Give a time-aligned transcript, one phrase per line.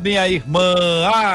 [0.00, 0.74] minha irmã.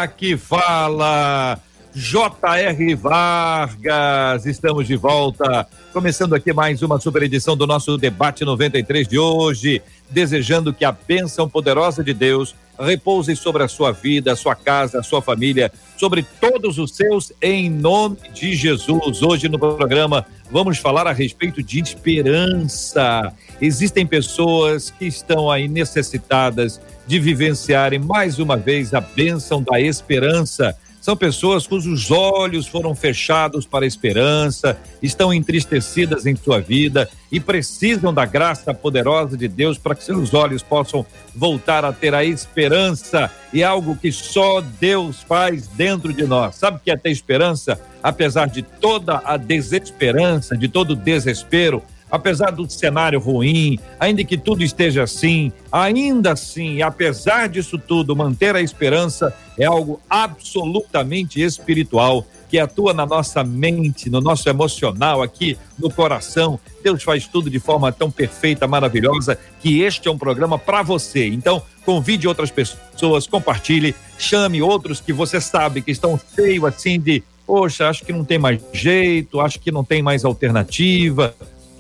[0.02, 1.60] Aqui fala
[1.94, 2.96] J.R.
[2.96, 4.46] Vargas.
[4.46, 5.68] Estamos de volta.
[5.92, 10.92] Começando aqui mais uma super edição do nosso debate 93 de hoje, desejando que a
[10.92, 15.72] bênção poderosa de Deus repouse sobre a sua vida, a sua casa, a sua família,
[16.02, 19.22] sobre todos os seus, em nome de Jesus.
[19.22, 23.32] Hoje no programa vamos falar a respeito de esperança.
[23.62, 30.76] Existem pessoas que estão aí necessitadas de vivenciarem mais uma vez a bênção da esperança
[31.02, 37.40] são pessoas cujos olhos foram fechados para a esperança, estão entristecidas em sua vida e
[37.40, 41.04] precisam da graça poderosa de Deus para que seus olhos possam
[41.36, 46.56] voltar a ter a esperança e algo que só Deus faz dentro de nós.
[46.56, 47.82] Sabe o que é ter esperança?
[48.04, 54.38] Apesar de toda a desesperança, de todo o desespero, apesar do cenário ruim, ainda que
[54.38, 62.26] tudo esteja assim, ainda assim, apesar disso tudo, manter a esperança é algo absolutamente espiritual
[62.50, 66.60] que atua na nossa mente, no nosso emocional, aqui no coração.
[66.84, 71.28] Deus faz tudo de forma tão perfeita, maravilhosa, que este é um programa para você.
[71.28, 77.24] Então, convide outras pessoas, compartilhe, chame outros que você sabe que estão cheios assim de,
[77.48, 81.34] poxa, acho que não tem mais jeito, acho que não tem mais alternativa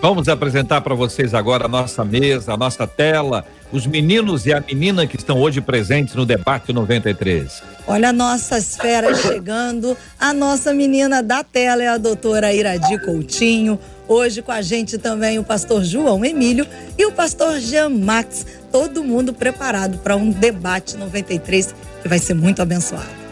[0.00, 4.60] Vamos apresentar para vocês agora a nossa mesa, a nossa tela, os meninos e a
[4.60, 7.62] menina que estão hoje presentes no debate 93.
[7.86, 13.78] Olha a nossa esfera chegando, a nossa menina da tela é a doutora Iradi Coutinho,
[14.08, 19.04] Hoje com a gente também o pastor João Emílio e o pastor Jean Max, todo
[19.04, 23.27] mundo preparado para um debate 93 que vai ser muito abençoado.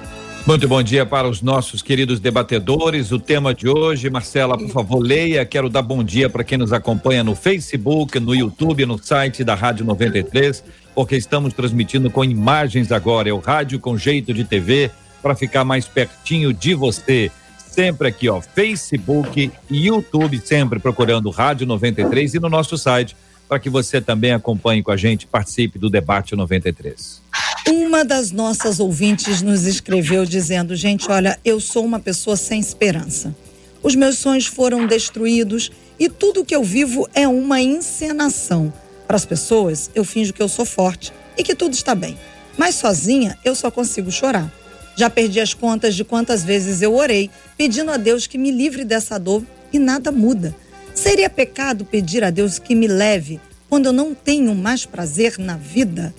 [0.46, 3.10] Muito bom dia para os nossos queridos debatedores.
[3.10, 5.44] O tema de hoje, Marcela, por favor, leia.
[5.44, 9.56] Quero dar bom dia para quem nos acompanha no Facebook, no YouTube, no site da
[9.56, 10.62] Rádio 93,
[10.94, 13.28] porque estamos transmitindo com imagens agora.
[13.28, 14.88] É o rádio com jeito de TV
[15.20, 17.28] para ficar mais pertinho de você
[17.58, 23.16] sempre aqui, ó, Facebook e YouTube, sempre procurando Rádio 93 e no nosso site,
[23.48, 27.25] para que você também acompanhe com a gente, participe do debate 93.
[27.68, 33.34] Uma das nossas ouvintes nos escreveu dizendo: Gente, olha, eu sou uma pessoa sem esperança.
[33.82, 38.72] Os meus sonhos foram destruídos e tudo que eu vivo é uma encenação.
[39.04, 42.16] Para as pessoas, eu finjo que eu sou forte e que tudo está bem.
[42.56, 44.52] Mas sozinha, eu só consigo chorar.
[44.94, 48.84] Já perdi as contas de quantas vezes eu orei pedindo a Deus que me livre
[48.84, 50.54] dessa dor e nada muda.
[50.94, 55.56] Seria pecado pedir a Deus que me leve quando eu não tenho mais prazer na
[55.56, 56.14] vida?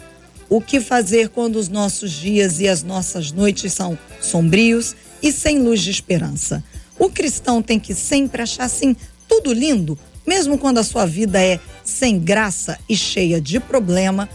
[0.50, 5.60] O que fazer quando os nossos dias e as nossas noites são sombrios e sem
[5.60, 6.64] luz de esperança?
[6.98, 8.96] O cristão tem que sempre achar assim
[9.28, 14.30] tudo lindo, mesmo quando a sua vida é sem graça e cheia de problema?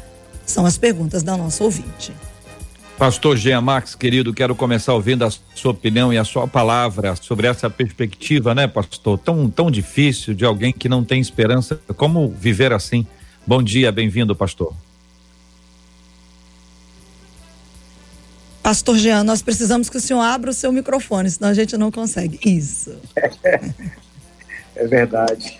[0.44, 2.12] São as perguntas da nossa ouvinte.
[2.98, 7.46] Pastor Jean Max, querido, quero começar ouvindo a sua opinião e a sua palavra sobre
[7.46, 9.18] essa perspectiva, né, pastor?
[9.18, 11.80] Tão, tão difícil de alguém que não tem esperança.
[11.96, 13.06] Como viver assim?
[13.46, 14.74] Bom dia, bem-vindo, pastor.
[18.62, 21.90] Pastor Jean, nós precisamos que o senhor abra o seu microfone, senão a gente não
[21.90, 22.38] consegue.
[22.44, 22.94] Isso.
[24.74, 25.54] É verdade.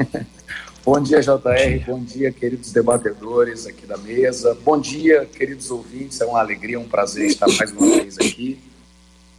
[0.85, 1.85] Bom dia, JR.
[1.87, 4.57] Bom dia, queridos debatedores aqui da mesa.
[4.65, 6.21] Bom dia, queridos ouvintes.
[6.21, 8.59] É uma alegria, um prazer estar mais uma vez aqui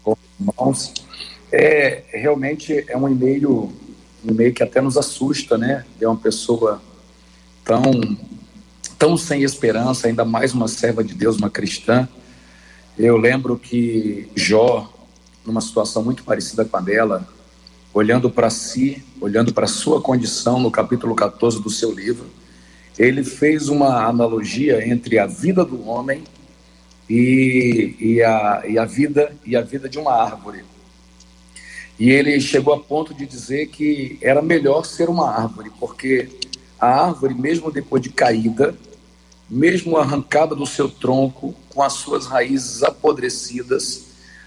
[0.04, 0.94] com os irmãos.
[1.52, 3.74] É, realmente é um e-mail,
[4.24, 5.84] um e-mail que até nos assusta, né?
[5.98, 6.80] De uma pessoa
[7.66, 7.84] tão,
[8.98, 12.08] tão sem esperança, ainda mais uma serva de Deus, uma cristã.
[12.98, 14.92] Eu lembro que Jó,
[15.44, 17.28] numa situação muito parecida com a dela,
[17.92, 22.28] olhando para si, olhando para sua condição no capítulo 14 do seu livro,
[22.98, 26.24] ele fez uma analogia entre a vida do homem
[27.10, 30.64] e, e, a, e a vida e a vida de uma árvore.
[31.98, 36.30] E ele chegou a ponto de dizer que era melhor ser uma árvore, porque
[36.80, 38.76] a árvore, mesmo depois de caída,
[39.50, 44.06] mesmo arrancada do seu tronco, com as suas raízes apodrecidas,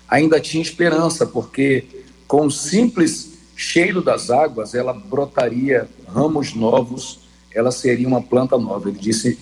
[0.09, 7.21] ainda tinha esperança, porque com o simples cheiro das águas, ela brotaria ramos novos,
[7.55, 8.89] ela seria uma planta nova.
[8.89, 9.39] Ele disse: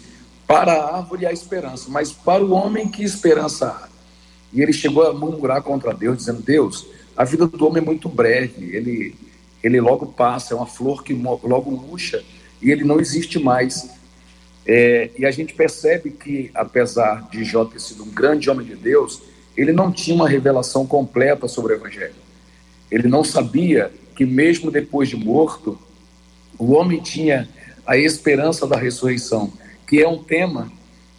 [0.46, 3.88] para a árvore há esperança, mas para o homem que esperança há?
[4.52, 6.86] E ele chegou a murmurar contra Deus, dizendo: Deus,
[7.16, 9.16] a vida do homem é muito breve, ele,
[9.62, 12.22] ele logo passa, é uma flor que logo murcha
[12.62, 13.90] e ele não existe mais.
[14.66, 18.75] É, e a gente percebe que, apesar de Jó ter sido um grande homem de
[18.75, 19.22] Deus,
[19.56, 22.14] ele não tinha uma revelação completa sobre o Evangelho.
[22.90, 25.78] Ele não sabia que mesmo depois de morto,
[26.58, 27.49] o homem tinha
[27.87, 29.52] a esperança da ressurreição,
[29.87, 30.72] que é um tema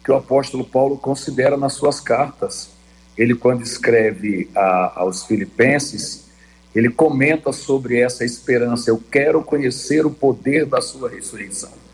[0.04, 2.70] que o apóstolo Paulo considera nas suas cartas.
[3.16, 6.26] Ele, quando escreve a, aos Filipenses,
[6.74, 8.90] ele comenta sobre essa esperança.
[8.90, 11.85] Eu quero conhecer o poder da sua ressurreição.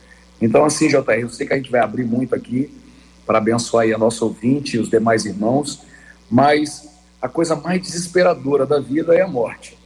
[0.43, 2.71] Então, assim, JR, eu sei que a gente vai abrir muito aqui
[3.25, 5.83] para abençoar aí a nossa ouvinte e os demais irmãos,
[6.29, 6.89] mas
[7.21, 9.79] a coisa mais desesperadora da vida é a morte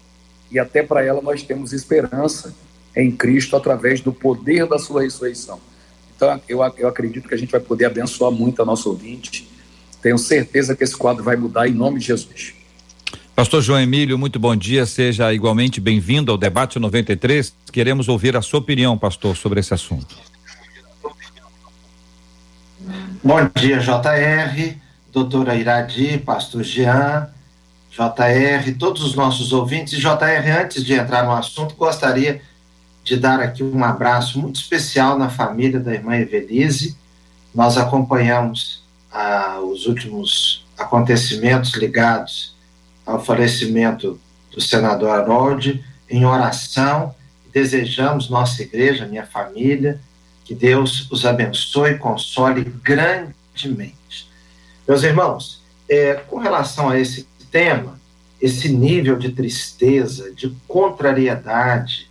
[0.50, 2.54] e até para ela nós temos esperança
[2.94, 5.60] em Cristo através do poder da sua ressurreição.
[6.16, 9.46] Então, eu, eu acredito que a gente vai poder abençoar muito a nossa ouvinte.
[10.00, 12.54] Tenho certeza que esse quadro vai mudar em nome de Jesus.
[13.34, 14.86] Pastor João Emílio, muito bom dia.
[14.86, 17.54] Seja igualmente bem-vindo ao Debate 93.
[17.70, 20.16] Queremos ouvir a sua opinião, pastor, sobre esse assunto.
[23.26, 24.76] Bom dia, JR,
[25.10, 27.28] doutora Iradi, pastor Jean,
[27.90, 29.98] JR, todos os nossos ouvintes.
[29.98, 32.40] JR, antes de entrar no assunto, gostaria
[33.02, 36.96] de dar aqui um abraço muito especial na família da irmã Evelise.
[37.52, 42.54] Nós acompanhamos ah, os últimos acontecimentos ligados
[43.04, 44.20] ao falecimento
[44.52, 47.12] do senador Harold em oração.
[47.52, 50.00] Desejamos, nossa igreja, minha família,
[50.46, 54.30] que Deus os abençoe e console grandemente.
[54.86, 58.00] Meus irmãos, é, com relação a esse tema,
[58.40, 62.08] esse nível de tristeza, de contrariedade,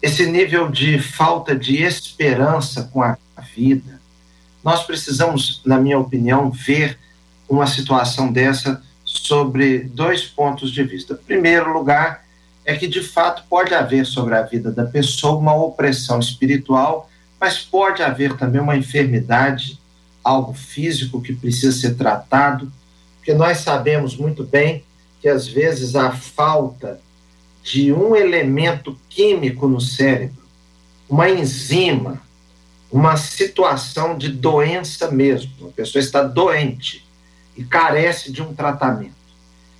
[0.00, 3.18] esse nível de falta de esperança com a
[3.56, 4.00] vida,
[4.62, 6.98] nós precisamos, na minha opinião, ver
[7.48, 11.14] uma situação dessa sobre dois pontos de vista.
[11.14, 12.24] Em primeiro lugar,
[12.64, 17.10] é que de fato pode haver sobre a vida da pessoa uma opressão espiritual,
[17.44, 19.78] mas pode haver também uma enfermidade,
[20.22, 22.72] algo físico que precisa ser tratado
[23.24, 24.84] porque nós sabemos muito bem
[25.18, 27.00] que às vezes a falta
[27.62, 30.42] de um elemento químico no cérebro,
[31.08, 32.20] uma enzima,
[32.92, 37.02] uma situação de doença mesmo, a pessoa está doente
[37.56, 39.14] e carece de um tratamento.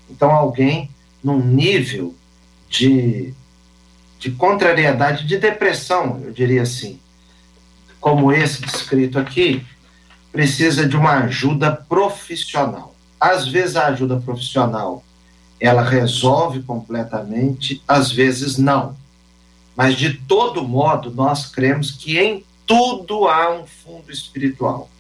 [0.08, 0.88] Então, alguém
[1.22, 2.14] num nível
[2.70, 3.34] de,
[4.18, 6.98] de contrariedade, de depressão, eu diria assim,
[8.04, 9.64] como esse descrito aqui,
[10.30, 12.94] precisa de uma ajuda profissional.
[13.18, 15.02] Às vezes a ajuda profissional
[15.58, 18.94] ela resolve completamente, às vezes não.
[19.74, 24.90] Mas de todo modo, nós cremos que em tudo há um fundo espiritual.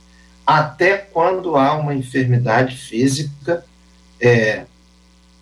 [0.46, 3.66] Até quando há uma enfermidade física,
[4.18, 4.64] é,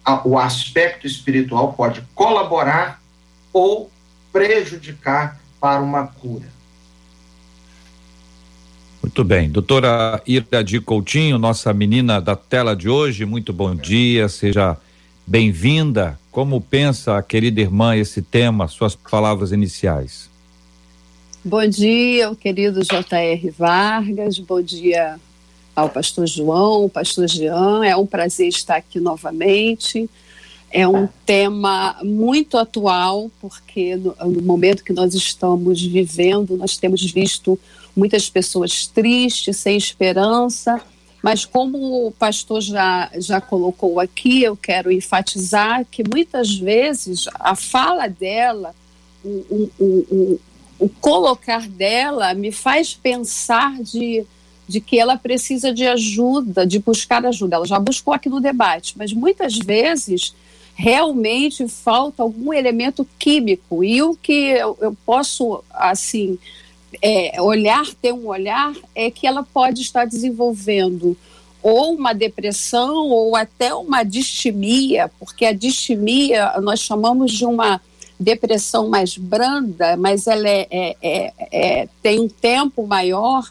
[0.05, 3.01] a, o aspecto espiritual pode colaborar
[3.53, 3.89] ou
[4.33, 6.51] prejudicar para uma cura.
[9.03, 9.51] Muito bem.
[9.51, 14.77] Doutora Iradi Coutinho, nossa menina da tela de hoje, muito bom dia, seja
[15.27, 16.17] bem-vinda.
[16.31, 20.31] Como pensa a querida irmã esse tema, suas palavras iniciais?
[21.45, 23.51] Bom dia, querido J.R.
[23.51, 25.19] Vargas, bom dia
[25.75, 30.09] ao pastor João, pastor Jean, é um prazer estar aqui novamente.
[30.71, 37.03] É um tema muito atual, porque no, no momento que nós estamos vivendo, nós temos
[37.11, 37.59] visto
[37.97, 40.81] muitas pessoas tristes, sem esperança.
[41.23, 47.55] Mas como o pastor já, já colocou aqui, eu quero enfatizar que muitas vezes a
[47.55, 48.75] fala dela,
[49.25, 50.41] o, o, o,
[50.81, 54.25] o colocar dela me faz pensar de,
[54.67, 57.55] de que ela precisa de ajuda, de buscar ajuda.
[57.55, 60.35] Ela já buscou aqui no debate, mas muitas vezes
[60.75, 63.85] realmente falta algum elemento químico.
[63.85, 66.37] E o que eu, eu posso, assim,
[67.01, 71.17] é, olhar, ter um olhar, é que ela pode estar desenvolvendo
[71.63, 77.81] ou uma depressão ou até uma distimia, porque a distimia nós chamamos de uma
[78.19, 83.49] depressão mais branda, mas ela é, é, é, é tem um tempo maior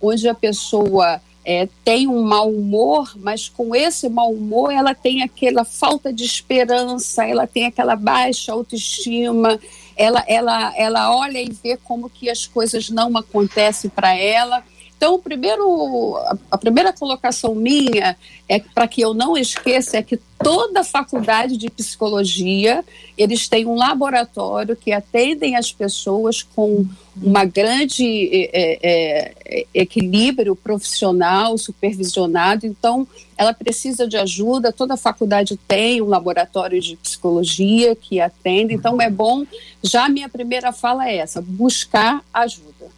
[0.00, 5.22] onde a pessoa é, tem um mau humor, mas com esse mau humor ela tem
[5.22, 9.58] aquela falta de esperança, ela tem aquela baixa autoestima,
[9.96, 14.62] ela, ela, ela olha e vê como que as coisas não acontecem para ela
[14.96, 16.16] então, o primeiro,
[16.50, 18.16] a primeira colocação minha
[18.48, 22.84] é para que eu não esqueça é que toda faculdade de psicologia
[23.16, 26.86] eles têm um laboratório que atendem as pessoas com
[27.16, 32.66] uma grande é, é, equilíbrio profissional supervisionado.
[32.66, 34.72] Então, ela precisa de ajuda.
[34.72, 38.74] Toda faculdade tem um laboratório de psicologia que atende.
[38.74, 39.44] Então, é bom.
[39.82, 42.93] Já a minha primeira fala é essa: buscar ajuda.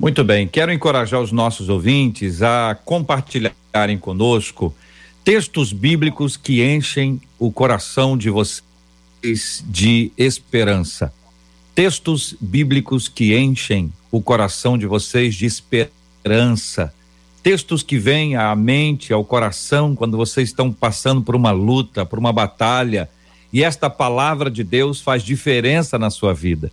[0.00, 4.74] Muito bem, quero encorajar os nossos ouvintes a compartilharem conosco
[5.22, 11.12] textos bíblicos que enchem o coração de vocês de esperança.
[11.74, 16.94] Textos bíblicos que enchem o coração de vocês de esperança.
[17.42, 22.18] Textos que vêm à mente, ao coração, quando vocês estão passando por uma luta, por
[22.18, 23.06] uma batalha,
[23.52, 26.72] e esta palavra de Deus faz diferença na sua vida.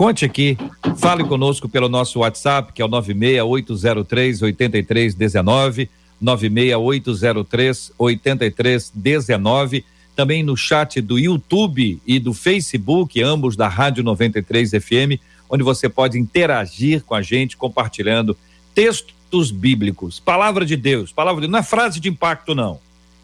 [0.00, 0.56] Conte aqui,
[0.96, 9.84] fale conosco pelo nosso WhatsApp, que é o 96803 8319, 96803 8319,
[10.16, 15.86] também no chat do YouTube e do Facebook, ambos da Rádio 93 FM, onde você
[15.86, 18.34] pode interagir com a gente compartilhando
[18.74, 22.80] textos bíblicos, palavra de Deus, palavra de não é frase de impacto não.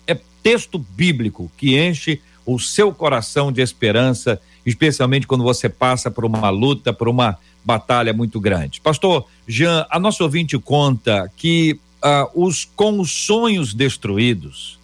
[0.07, 6.25] É texto bíblico que enche o seu coração de esperança especialmente quando você passa por
[6.25, 8.81] uma luta, por uma batalha muito grande.
[8.81, 14.79] Pastor Jean, a nossa ouvinte conta que uh, os com os sonhos destruídos,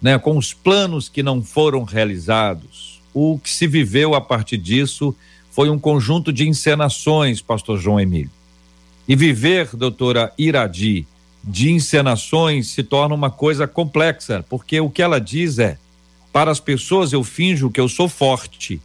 [0.00, 5.14] né, com os planos que não foram realizados, o que se viveu a partir disso
[5.50, 8.30] foi um conjunto de encenações, pastor João Emílio.
[9.08, 11.06] E viver, doutora Iradi,
[11.42, 15.78] de encenações se torna uma coisa complexa, porque o que ela diz é:
[16.32, 18.80] para as pessoas eu finjo que eu sou forte,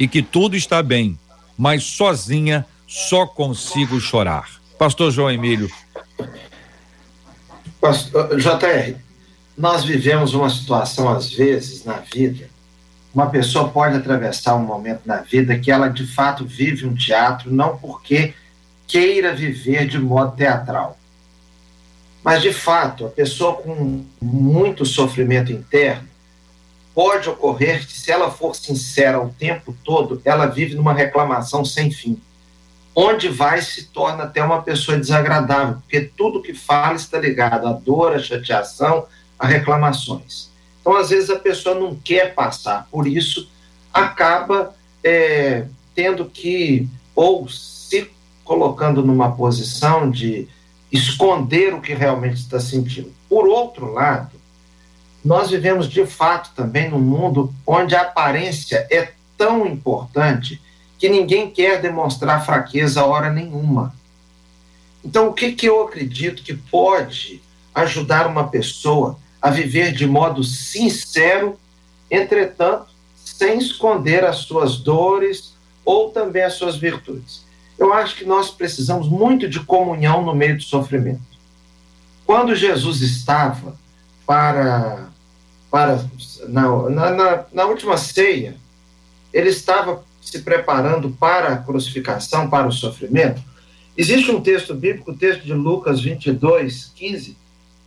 [0.00, 1.18] e que tudo está bem,
[1.58, 4.48] mas sozinha só consigo chorar.
[4.78, 5.70] Pastor João Emílio.
[8.38, 8.96] JR,
[9.56, 12.48] nós vivemos uma situação, às vezes, na vida.
[13.14, 17.52] Uma pessoa pode atravessar um momento na vida que ela de fato vive um teatro,
[17.52, 18.32] não porque
[18.86, 20.98] queira viver de modo teatral.
[22.24, 26.08] Mas, de fato, a pessoa com muito sofrimento interno,
[26.94, 31.90] pode ocorrer que, se ela for sincera o tempo todo, ela vive numa reclamação sem
[31.90, 32.20] fim.
[32.94, 37.72] Onde vai se torna até uma pessoa desagradável, porque tudo que fala está ligado à
[37.72, 39.06] dor, à chateação,
[39.38, 40.50] a reclamações.
[40.80, 43.48] Então, às vezes, a pessoa não quer passar por isso,
[43.92, 48.10] acaba é, tendo que, ou se
[48.44, 50.48] colocando numa posição de
[50.90, 53.12] esconder o que realmente está sentindo.
[53.28, 54.39] Por outro lado,
[55.24, 60.60] nós vivemos de fato também num mundo onde a aparência é tão importante
[60.98, 63.94] que ninguém quer demonstrar fraqueza a hora nenhuma.
[65.04, 67.42] Então, o que, que eu acredito que pode
[67.74, 71.58] ajudar uma pessoa a viver de modo sincero,
[72.10, 77.44] entretanto, sem esconder as suas dores ou também as suas virtudes?
[77.78, 81.22] Eu acho que nós precisamos muito de comunhão no meio do sofrimento.
[82.26, 83.74] Quando Jesus estava
[84.26, 85.09] para
[85.70, 86.04] para
[86.48, 88.56] na, na, na última ceia,
[89.32, 93.42] ele estava se preparando para a crucificação, para o sofrimento.
[93.96, 97.36] Existe um texto bíblico, o texto de Lucas 22, 15,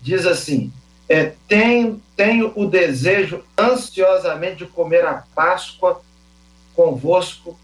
[0.01, 0.71] diz assim:
[1.07, 6.01] é, tenho, tenho o desejo ansiosamente de comer a Páscoa
[6.75, 7.57] convosco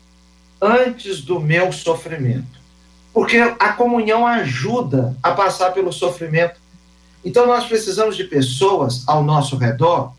[0.61, 2.59] antes do meu sofrimento.
[3.13, 6.59] Porque a comunhão ajuda a passar pelo sofrimento
[7.23, 10.13] então, nós precisamos de pessoas ao nosso redor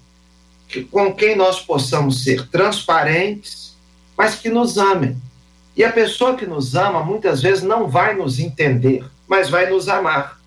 [0.68, 3.74] que, com quem nós possamos ser transparentes,
[4.16, 5.16] mas que nos amem.
[5.76, 9.88] E a pessoa que nos ama, muitas vezes, não vai nos entender, mas vai nos
[9.88, 10.38] amar.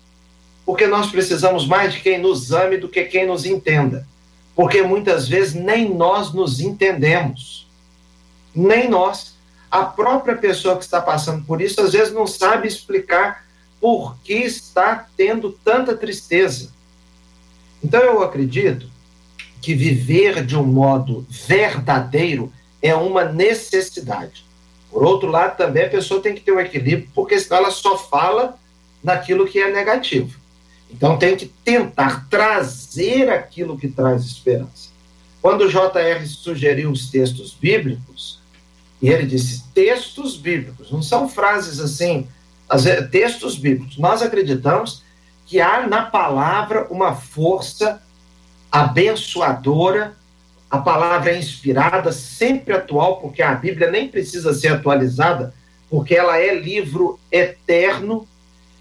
[0.64, 4.06] Porque nós precisamos mais de quem nos ame do que quem nos entenda.
[4.54, 7.66] Porque muitas vezes nem nós nos entendemos.
[8.54, 9.34] Nem nós.
[9.70, 13.43] A própria pessoa que está passando por isso, às vezes, não sabe explicar
[13.84, 16.70] por que está tendo tanta tristeza.
[17.84, 18.88] Então eu acredito
[19.60, 22.50] que viver de um modo verdadeiro
[22.80, 24.42] é uma necessidade.
[24.90, 27.98] Por outro lado, também a pessoa tem que ter um equilíbrio, porque senão ela só
[27.98, 28.58] fala
[29.02, 30.34] naquilo que é negativo.
[30.90, 34.88] Então tem que tentar trazer aquilo que traz esperança.
[35.42, 38.40] Quando o JR sugeriu os textos bíblicos,
[39.02, 42.26] e ele disse textos bíblicos, não são frases assim,
[43.10, 43.98] textos bíblicos.
[43.98, 45.02] Nós acreditamos
[45.46, 48.02] que há na palavra uma força
[48.70, 50.14] abençoadora,
[50.70, 55.54] a palavra é inspirada, sempre atual, porque a Bíblia nem precisa ser atualizada,
[55.88, 58.26] porque ela é livro eterno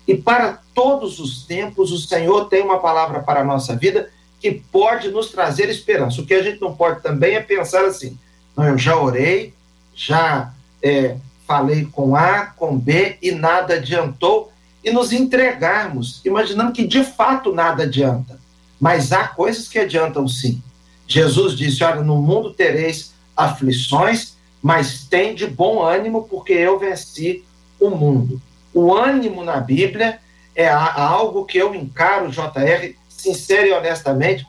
[0.07, 4.09] e para todos os tempos o Senhor tem uma palavra para a nossa vida
[4.39, 6.21] que pode nos trazer esperança.
[6.21, 8.17] O que a gente não pode também é pensar assim:
[8.55, 9.53] não, eu já orei,
[9.95, 11.15] já é,
[11.47, 14.51] falei com A, com B e nada adiantou,
[14.83, 18.39] e nos entregarmos, imaginando que de fato nada adianta.
[18.79, 20.61] Mas há coisas que adiantam sim.
[21.07, 27.43] Jesus disse: Olha, no mundo tereis aflições, mas tem de bom ânimo, porque eu venci
[27.79, 28.41] o mundo.
[28.73, 30.19] O ânimo na Bíblia
[30.55, 34.45] é algo que eu encaro, JR, sincero e honestamente,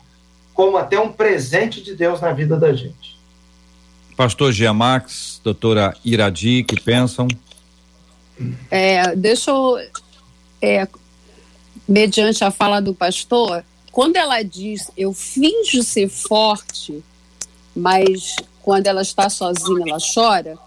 [0.53, 3.14] como até um presente de Deus na vida da gente.
[4.15, 7.27] Pastor Giamax, doutora Iradi, que pensam?
[8.71, 9.77] É, deixa eu,
[10.61, 10.87] é,
[11.87, 17.03] mediante a fala do pastor, quando ela diz eu finjo ser forte,
[17.75, 20.57] mas quando ela está sozinha ela chora,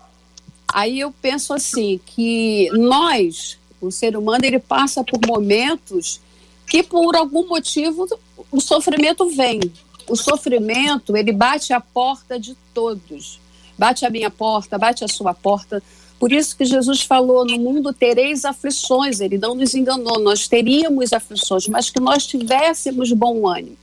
[0.73, 6.21] aí eu penso assim que nós, o ser humano, ele passa por momentos
[6.67, 8.07] que por algum motivo
[8.52, 9.61] o sofrimento vem.
[10.08, 13.40] O sofrimento, ele bate a porta de todos.
[13.76, 15.82] Bate a minha porta, bate a sua porta.
[16.18, 19.20] Por isso que Jesus falou: no mundo tereis aflições.
[19.20, 23.76] Ele não nos enganou, nós teríamos aflições, mas que nós tivéssemos bom ânimo.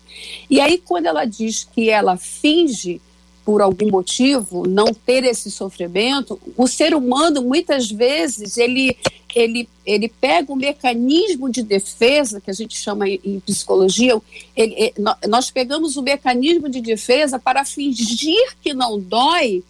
[0.50, 3.02] E aí, quando ela diz que ela finge,
[3.46, 8.98] por algum motivo, não ter esse sofrimento, o ser humano, muitas vezes, ele,
[9.36, 14.20] ele, ele pega o mecanismo de defesa, que a gente chama em psicologia,
[14.56, 14.94] ele,
[15.28, 19.62] nós pegamos o mecanismo de defesa para fingir que não dói,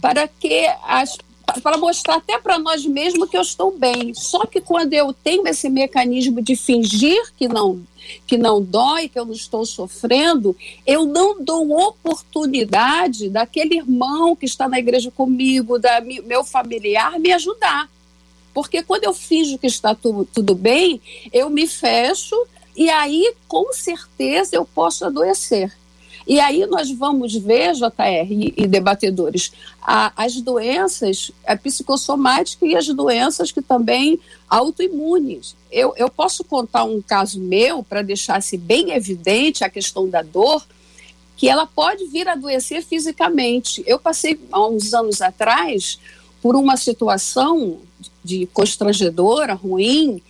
[0.00, 1.16] para que as
[1.62, 4.14] para mostrar até para nós mesmos que eu estou bem.
[4.14, 7.82] Só que quando eu tenho esse mecanismo de fingir que não
[8.26, 10.56] que não dói, que eu não estou sofrendo,
[10.86, 17.32] eu não dou oportunidade daquele irmão que está na igreja comigo, da meu familiar me
[17.32, 17.88] ajudar.
[18.52, 21.00] Porque quando eu finjo que está tu, tudo bem,
[21.32, 22.36] eu me fecho
[22.76, 25.72] e aí com certeza eu posso adoecer.
[26.26, 32.76] E aí nós vamos ver, JR e, e debatedores, a, as doenças a psicossomáticas e
[32.76, 35.56] as doenças que também autoimunes.
[35.70, 40.64] Eu, eu posso contar um caso meu para deixar-se bem evidente a questão da dor,
[41.36, 43.82] que ela pode vir a adoecer fisicamente.
[43.86, 45.98] Eu passei há uns anos atrás
[46.40, 47.80] por uma situação
[48.24, 50.22] de constrangedora, ruim,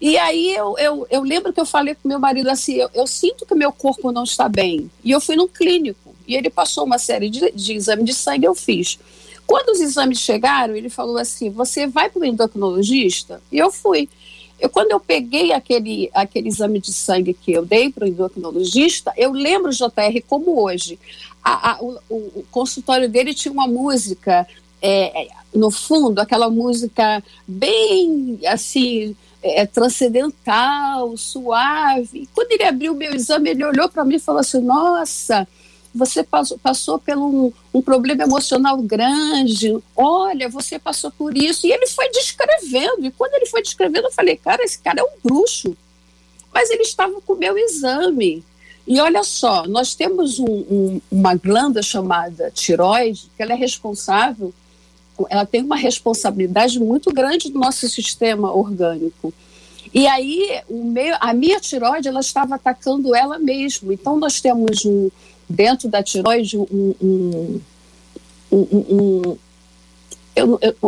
[0.00, 3.06] e aí eu, eu, eu lembro que eu falei com meu marido assim, eu, eu
[3.06, 4.90] sinto que meu corpo não está bem.
[5.02, 6.14] E eu fui no clínico.
[6.28, 8.98] E ele passou uma série de, de exames de sangue, eu fiz.
[9.46, 13.40] Quando os exames chegaram, ele falou assim: você vai para o endocrinologista?
[13.50, 14.08] E eu fui.
[14.58, 19.12] Eu, quando eu peguei aquele, aquele exame de sangue que eu dei para o endocrinologista,
[19.16, 20.98] eu lembro, JR, como hoje.
[21.42, 24.46] A, a, o, o, consultório dele tinha uma música,
[24.82, 32.28] é, no fundo, aquela música bem assim é, transcendental, suave.
[32.34, 35.46] Quando ele abriu o meu exame, ele olhou para mim e falou assim: Nossa,
[35.94, 41.66] você passou, passou por um, um, problema emocional grande, olha, você passou por isso.
[41.66, 45.04] E ele foi descrevendo, e quando ele foi descrevendo, eu falei: Cara, esse cara é
[45.04, 45.76] um bruxo.
[46.52, 48.42] Mas ele estava com o meu exame.
[48.86, 54.54] E olha só, nós temos um, um, uma glândula chamada tiroide, que ela é responsável
[55.30, 59.32] ela tem uma responsabilidade muito grande do nosso sistema orgânico.
[59.94, 63.94] E aí, o meu, a minha tiroide, ela estava atacando ela mesma.
[63.94, 65.10] Então, nós temos um,
[65.48, 67.60] dentro da tiroide um, um,
[68.52, 69.38] um,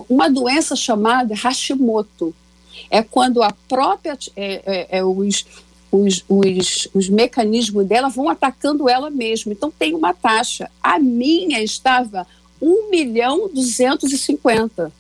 [0.09, 2.35] uma doença chamada Hashimoto.
[2.91, 5.47] É quando a própria, é, é, é os,
[5.91, 9.53] os, os, os mecanismos dela vão atacando ela mesma.
[9.53, 10.71] Então, tem uma taxa.
[10.83, 12.27] A minha estava
[12.61, 14.93] 1 milhão 250.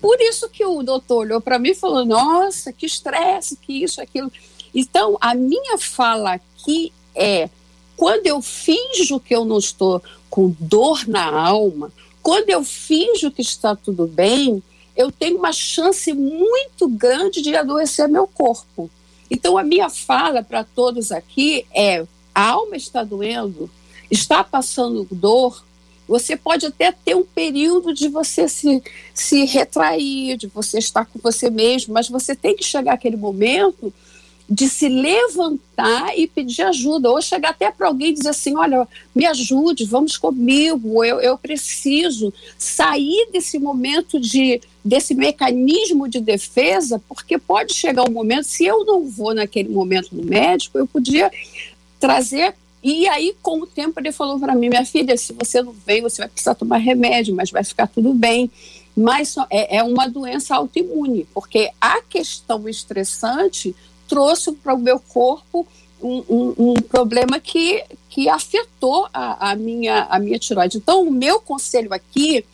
[0.00, 4.00] Por isso que o doutor olhou para mim e falou: nossa, que estresse, que isso,
[4.00, 4.30] aquilo.
[4.74, 7.48] Então, a minha fala aqui é:
[7.96, 11.90] quando eu finjo que eu não estou com dor na alma,
[12.22, 14.62] quando eu finjo que está tudo bem,
[14.94, 18.90] eu tenho uma chance muito grande de adoecer meu corpo.
[19.30, 23.70] Então, a minha fala para todos aqui é: a alma está doendo,
[24.10, 25.64] está passando dor,
[26.06, 31.18] você pode até ter um período de você se, se retrair, de você estar com
[31.18, 33.92] você mesmo, mas você tem que chegar aquele momento
[34.48, 38.86] de se levantar e pedir ajuda, ou chegar até para alguém e dizer assim: olha,
[39.14, 47.02] me ajude, vamos comigo, eu, eu preciso sair desse momento de desse mecanismo de defesa,
[47.08, 51.28] porque pode chegar um momento, se eu não vou naquele momento no médico, eu podia
[51.98, 52.54] trazer.
[52.88, 56.02] E aí, com o tempo, ele falou para mim: minha filha, se você não vem,
[56.02, 58.50] você vai precisar tomar remédio, mas vai ficar tudo bem
[58.96, 63.76] mas é, é uma doença autoimune, porque a questão estressante
[64.08, 65.66] trouxe para o meu corpo
[66.00, 70.78] um, um, um, problema que, que afetou a, a, minha, a minha tiroide.
[70.78, 72.44] Então, o meu conselho aqui,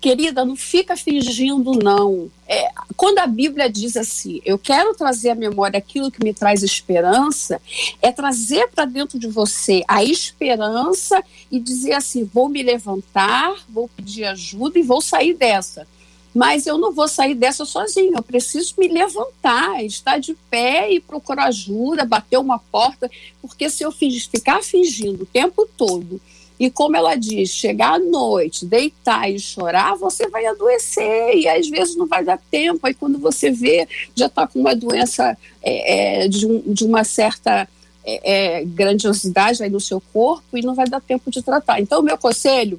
[0.00, 2.30] querida, não fica fingindo, não.
[2.48, 6.62] É, quando a Bíblia diz assim, eu quero trazer à memória aquilo que me traz
[6.62, 7.60] esperança,
[8.00, 13.88] é trazer para dentro de você a esperança e dizer assim: vou me levantar, vou
[13.88, 15.86] pedir ajuda e vou sair dessa
[16.34, 18.14] mas eu não vou sair dessa sozinho.
[18.16, 23.10] Eu preciso me levantar, estar de pé e procurar ajuda, bater uma porta,
[23.42, 26.20] porque se eu ficar fingindo o tempo todo
[26.60, 31.66] e como ela diz, chegar à noite, deitar e chorar, você vai adoecer e às
[31.70, 32.86] vezes não vai dar tempo.
[32.86, 37.02] Aí quando você vê, já está com uma doença é, é, de, um, de, uma
[37.02, 37.66] certa
[38.04, 41.80] é, é, grandiosidade aí no seu corpo e não vai dar tempo de tratar.
[41.80, 42.78] Então, meu conselho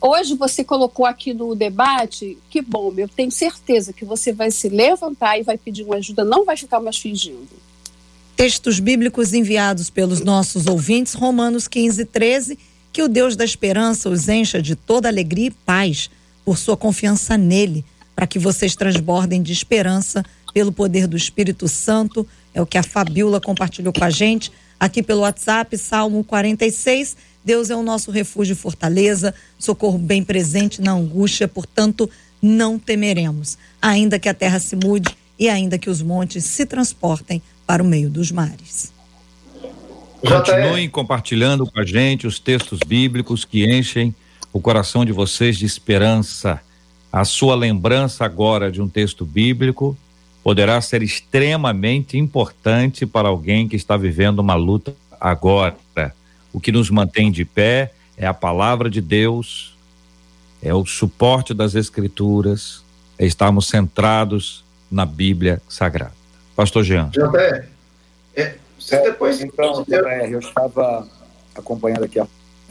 [0.00, 4.68] hoje você colocou aqui no debate, que bom, eu tenho certeza que você vai se
[4.68, 7.69] levantar e vai pedir uma ajuda, não vai ficar mais fingindo.
[8.40, 12.58] Textos bíblicos enviados pelos nossos ouvintes, Romanos 15, 13,
[12.90, 16.08] que o Deus da esperança os encha de toda alegria e paz
[16.42, 17.84] por sua confiança nele,
[18.16, 20.24] para que vocês transbordem de esperança
[20.54, 22.26] pelo poder do Espírito Santo.
[22.54, 24.50] É o que a Fabiola compartilhou com a gente
[24.80, 30.80] aqui pelo WhatsApp, Salmo 46 Deus é o nosso refúgio e fortaleza, socorro bem presente
[30.80, 32.08] na angústia, portanto,
[32.40, 37.42] não temeremos, ainda que a terra se mude e ainda que os montes se transportem
[37.70, 38.92] para o meio dos mares.
[40.20, 44.12] Continuem compartilhando com a gente os textos bíblicos que enchem
[44.52, 46.60] o coração de vocês de esperança.
[47.12, 49.96] A sua lembrança agora de um texto bíblico
[50.42, 55.76] poderá ser extremamente importante para alguém que está vivendo uma luta agora.
[56.52, 59.76] O que nos mantém de pé é a palavra de Deus,
[60.60, 62.82] é o suporte das Escrituras,
[63.16, 66.19] é estarmos centrados na Bíblia Sagrada.
[66.60, 67.08] Pastor Jean.
[67.08, 67.64] JR,
[68.36, 69.40] é, você depois.
[69.40, 71.08] Então, JR, eu estava
[71.54, 72.26] acompanhando aqui a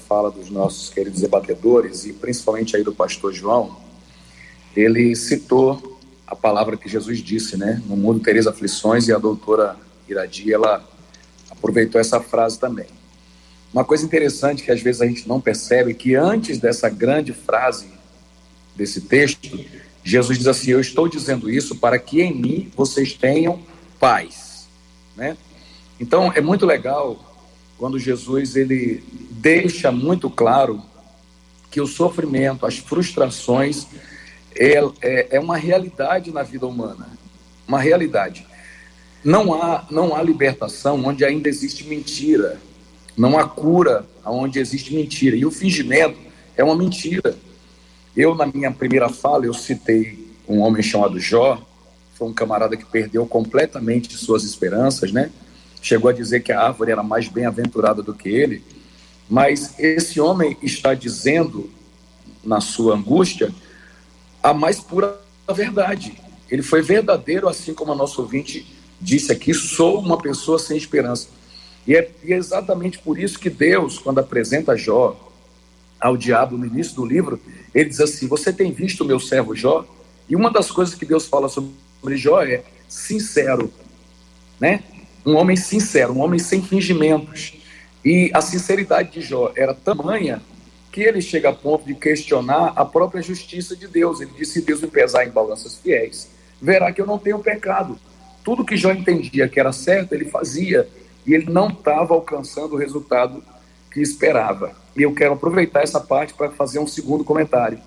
[0.08, 3.78] fala dos nossos queridos debatedores e principalmente aí do pastor João.
[4.76, 7.82] Ele citou a palavra que Jesus disse, né?
[7.88, 9.76] No mundo tereis aflições e a doutora
[10.08, 10.88] Iradi, ela
[11.50, 12.86] aproveitou essa frase também.
[13.74, 17.34] Uma coisa interessante que às vezes a gente não percebe é que antes dessa grande
[17.34, 17.88] frase
[18.76, 19.60] desse texto,
[20.04, 23.68] Jesus diz assim: Eu estou dizendo isso para que em mim vocês tenham
[24.00, 24.68] paz,
[25.16, 25.38] né?
[26.00, 27.20] Então é muito legal
[27.78, 30.82] quando Jesus ele deixa muito claro
[31.70, 33.88] que o sofrimento, as frustrações
[34.56, 37.08] é, é, é uma realidade na vida humana,
[37.68, 38.46] uma realidade.
[39.24, 42.60] Não há não há libertação onde ainda existe mentira,
[43.16, 45.36] não há cura onde existe mentira.
[45.36, 46.18] E o fingimento
[46.56, 47.36] é uma mentira.
[48.16, 51.62] Eu, na minha primeira fala, eu citei um homem chamado Jó,
[52.20, 55.32] foi um camarada que perdeu completamente suas esperanças, né?
[55.82, 58.62] Chegou a dizer que a árvore era mais bem-aventurada do que ele.
[59.30, 61.72] Mas esse homem está dizendo,
[62.44, 63.54] na sua angústia,
[64.44, 65.18] a mais pura
[65.54, 66.22] verdade.
[66.52, 68.68] Ele foi verdadeiro, assim como a nossa ouvinte
[69.00, 71.30] disse aqui: sou uma pessoa sem esperança.
[71.88, 75.18] E é, e é exatamente por isso que Deus, quando apresenta Jó
[75.98, 77.40] ao diabo no início do livro,
[77.74, 79.86] ele diz assim: Você tem visto o meu servo Jó?
[80.28, 81.72] E uma das coisas que Deus fala sobre
[82.16, 83.72] Jó é sincero,
[84.60, 84.84] né?
[85.26, 87.54] Um homem sincero, um homem sem fingimentos.
[88.04, 90.42] E a sinceridade de Jó era tamanha
[90.92, 94.22] que ele chega a ponto de questionar a própria justiça de Deus.
[94.22, 96.30] Ele disse: Se Deus me pesar em balanças fiéis,
[96.62, 98.00] verá que eu não tenho pecado.
[98.44, 100.88] Tudo que Jó entendia que era certo, ele fazia
[101.26, 103.44] e ele não estava alcançando o resultado
[103.92, 104.76] que esperava.
[104.96, 107.80] E eu quero aproveitar essa parte para fazer um segundo comentário.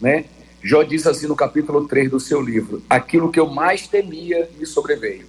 [0.00, 0.24] Né?
[0.62, 4.66] Jó diz assim no capítulo 3 do seu livro: Aquilo que eu mais temia me
[4.66, 5.26] sobreveio.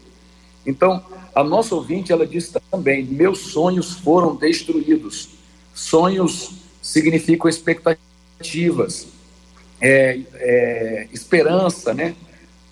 [0.65, 5.29] Então, a nossa ouvinte, ela diz também: Meus sonhos foram destruídos.
[5.73, 9.07] Sonhos significam expectativas,
[9.79, 12.15] é, é, esperança, né?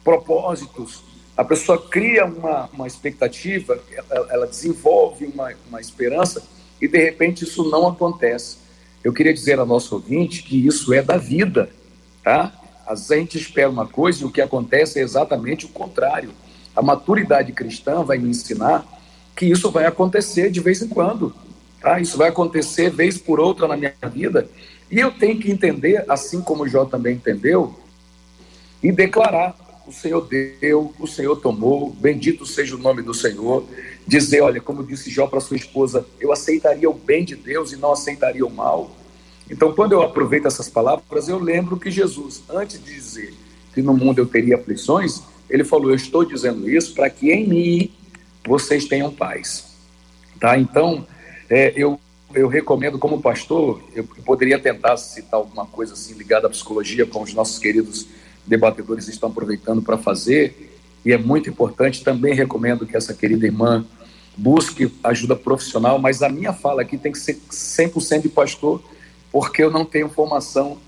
[0.08, 1.04] propósitos,
[1.36, 3.78] a pessoa cria uma, uma expectativa,
[4.10, 6.42] ela, ela desenvolve uma, uma esperança
[6.82, 8.56] e de repente isso não acontece.
[9.04, 11.70] Eu queria dizer a nosso ouvinte que isso é da vida,
[12.28, 12.52] tá?
[12.86, 16.32] A gente espera uma coisa e o que acontece é exatamente o contrário.
[16.76, 18.86] A maturidade cristã vai me ensinar
[19.34, 21.34] que isso vai acontecer de vez em quando.
[21.80, 22.02] Tá?
[22.02, 24.50] Isso vai acontecer vez por outra na minha vida.
[24.92, 27.80] E eu tenho que entender, assim como o Jó também entendeu,
[28.84, 29.56] e declarar:
[29.88, 33.66] o Senhor deu, o Senhor tomou, bendito seja o nome do Senhor.
[34.06, 37.78] Dizer: olha, como disse Jó para sua esposa, eu aceitaria o bem de Deus e
[37.78, 38.92] não aceitaria o mal.
[39.50, 43.34] Então, quando eu aproveito essas palavras, eu lembro que Jesus, antes de dizer
[43.74, 47.48] que no mundo eu teria aflições, ele falou: Eu estou dizendo isso para que em
[47.48, 47.92] mim
[48.46, 49.78] vocês tenham paz.
[50.40, 50.58] Tá?
[50.58, 51.06] Então,
[51.50, 52.00] é, eu,
[52.34, 57.26] eu recomendo, como pastor, eu poderia tentar citar alguma coisa assim ligada à psicologia, como
[57.26, 58.08] os nossos queridos
[58.46, 60.74] debatedores estão aproveitando para fazer,
[61.06, 62.04] e é muito importante.
[62.04, 63.86] Também recomendo que essa querida irmã
[64.36, 68.82] busque ajuda profissional, mas a minha fala aqui tem que ser 100% de pastor,
[69.38, 70.80] porque eu não tenho formação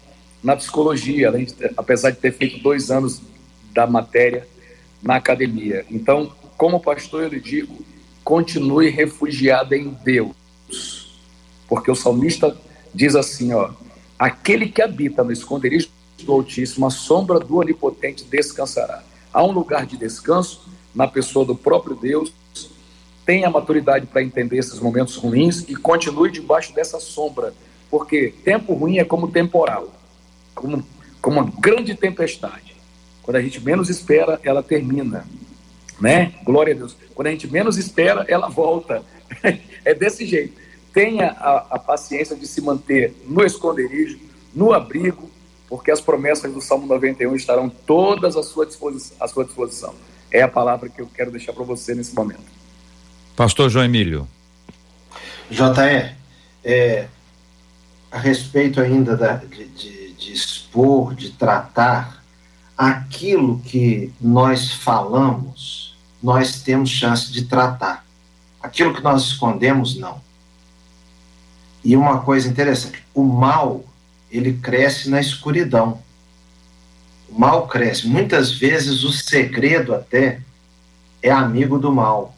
[0.43, 3.21] na psicologia, de, apesar de ter feito dois anos
[3.71, 4.47] da matéria
[5.03, 5.85] na academia.
[5.87, 7.77] Então, como pastor, eu lhe digo:
[8.23, 11.21] continue refugiado em Deus,
[11.67, 12.57] porque o salmista
[12.91, 13.69] diz assim: ó,
[14.17, 15.89] aquele que habita no esconderijo
[16.23, 19.03] do Altíssimo, a sombra do Onipotente descansará.
[19.31, 22.33] Há um lugar de descanso na pessoa do próprio Deus.
[23.27, 27.53] Tenha maturidade para entender esses momentos ruins e continue debaixo dessa sombra,
[27.89, 29.91] porque tempo ruim é como temporal,
[30.53, 30.85] como,
[31.21, 32.75] como uma grande tempestade.
[33.21, 35.25] Quando a gente menos espera, ela termina.
[35.99, 36.33] Né?
[36.43, 36.95] Glória a Deus.
[37.13, 39.03] Quando a gente menos espera, ela volta.
[39.85, 40.59] é desse jeito.
[40.93, 44.17] Tenha a, a paciência de se manter no esconderijo,
[44.53, 45.29] no abrigo,
[45.67, 49.17] porque as promessas do Salmo 91 estarão todas à sua disposição.
[49.19, 49.93] À sua disposição.
[50.31, 52.41] É a palavra que eu quero deixar para você nesse momento.
[53.35, 54.27] Pastor João Emílio.
[55.51, 56.15] JE,
[56.63, 57.07] é,
[58.11, 62.23] a respeito ainda da, de, de, de expor, de tratar
[62.77, 68.05] aquilo que nós falamos, nós temos chance de tratar.
[68.61, 70.21] Aquilo que nós escondemos, não.
[71.83, 73.83] E uma coisa interessante, o mal,
[74.31, 76.01] ele cresce na escuridão.
[77.29, 78.07] O mal cresce.
[78.07, 80.41] Muitas vezes o segredo até
[81.21, 82.35] é amigo do mal.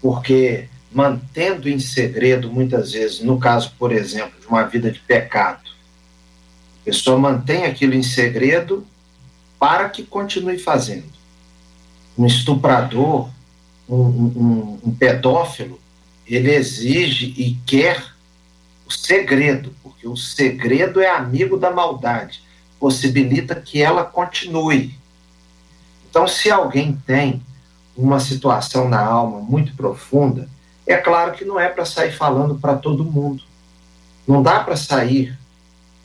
[0.00, 5.70] Porque mantendo em segredo, muitas vezes, no caso, por exemplo, de uma vida de pecado,
[6.82, 8.86] a pessoa mantém aquilo em segredo
[9.58, 11.10] para que continue fazendo.
[12.18, 13.30] Um estuprador,
[13.88, 15.80] um, um, um pedófilo,
[16.26, 18.04] ele exige e quer
[18.86, 22.42] o segredo, porque o segredo é amigo da maldade,
[22.78, 24.94] possibilita que ela continue.
[26.08, 27.42] Então, se alguém tem
[27.96, 30.48] uma situação na alma muito profunda,
[30.92, 33.42] é claro que não é para sair falando para todo mundo.
[34.26, 35.36] Não dá para sair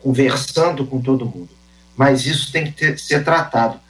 [0.00, 1.56] conversando com todo mundo
[1.96, 3.80] mas isso tem que ter, ser tratado.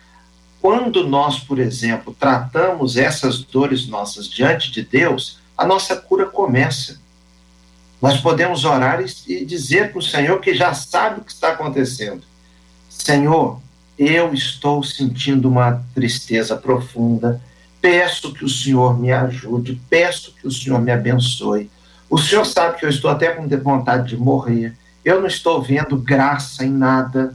[0.60, 7.00] Quando nós, por exemplo, tratamos essas dores nossas diante de Deus, a nossa cura começa.
[8.00, 12.22] Nós podemos orar e, dizer para o Senhor que já sabe o que está acontecendo.
[12.88, 13.60] Senhor,
[13.98, 17.40] eu estou sentindo uma tristeza profunda.
[17.86, 21.70] Peço que o Senhor me ajude, peço que o Senhor me abençoe.
[22.10, 24.76] O Senhor sabe que eu estou até com vontade de morrer.
[25.04, 27.32] Eu não estou vendo graça em nada.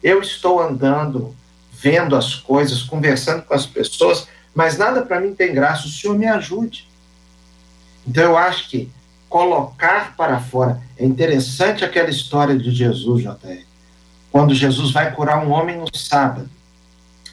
[0.00, 1.34] Eu estou andando,
[1.72, 5.88] vendo as coisas, conversando com as pessoas, mas nada para mim tem graça.
[5.88, 6.86] O Senhor me ajude.
[8.06, 8.88] Então eu acho que
[9.28, 13.64] colocar para fora é interessante aquela história de Jesus, JR.
[14.30, 16.48] Quando Jesus vai curar um homem no sábado,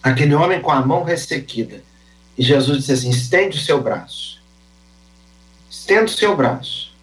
[0.02, 1.84] aquele homem com a mão ressequida,
[2.38, 4.42] e Jesus diz assim: estende o seu braço.
[5.70, 6.94] Estende o seu braço.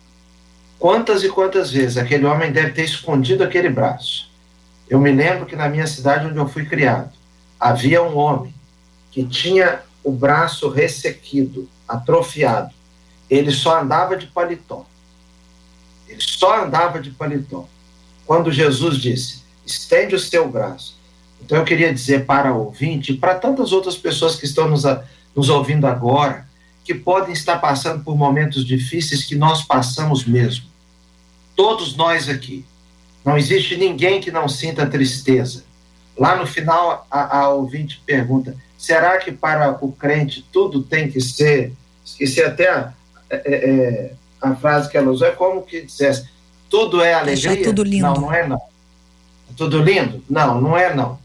[0.79, 4.31] Quantas e quantas vezes aquele homem deve ter escondido aquele braço?
[4.89, 7.13] Eu me lembro que na minha cidade onde eu fui criado,
[7.59, 8.53] havia um homem
[9.11, 12.75] que tinha o braço ressequido, atrofiado.
[13.31, 14.85] Ele só andava de paletó.
[16.09, 17.67] Ele só andava de paletó.
[18.27, 21.01] Quando Jesus disse: estende o seu braço.
[21.41, 24.85] Então eu queria dizer para o ouvinte, e para tantas outras pessoas que estão nos,
[25.35, 26.47] nos ouvindo agora,
[26.85, 30.67] que podem estar passando por momentos difíceis que nós passamos mesmo.
[31.55, 32.65] Todos nós aqui.
[33.25, 35.65] Não existe ninguém que não sinta tristeza.
[36.19, 41.21] Lá no final, a, a ouvinte pergunta: será que para o crente tudo tem que
[41.21, 41.73] ser?
[42.05, 42.93] Esqueci até a,
[43.31, 46.29] é, é, é a frase que ela usou, é como que dissesse:
[46.69, 47.51] tudo é alegria?
[47.51, 48.07] Deixar tudo lindo.
[48.07, 48.57] Não, não é não.
[48.57, 50.23] É tudo lindo?
[50.29, 51.19] Não, não é não.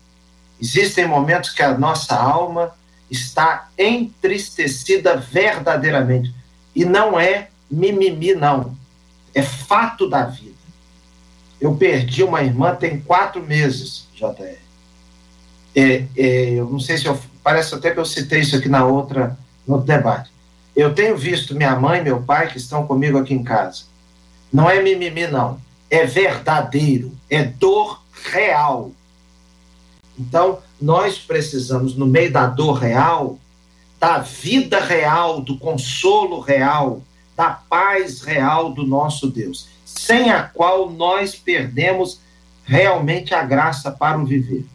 [0.61, 2.73] Existem momentos que a nossa alma
[3.09, 6.33] está entristecida verdadeiramente.
[6.75, 8.75] E não é mimimi, não.
[9.33, 10.55] É fato da vida.
[11.59, 14.57] Eu perdi uma irmã tem quatro meses, JR.
[15.75, 18.85] É, é, eu não sei se eu parece até que eu citei isso aqui na
[18.85, 20.31] outra, no outro debate.
[20.75, 23.83] Eu tenho visto minha mãe e meu pai que estão comigo aqui em casa.
[24.51, 25.59] Não é mimimi, não.
[25.89, 27.11] É verdadeiro.
[27.29, 28.91] É dor real.
[30.17, 33.39] Então, nós precisamos, no meio da dor real,
[33.99, 37.01] da vida real, do consolo real,
[37.35, 42.19] da paz real do nosso Deus, sem a qual nós perdemos
[42.63, 44.65] realmente a graça para o viver.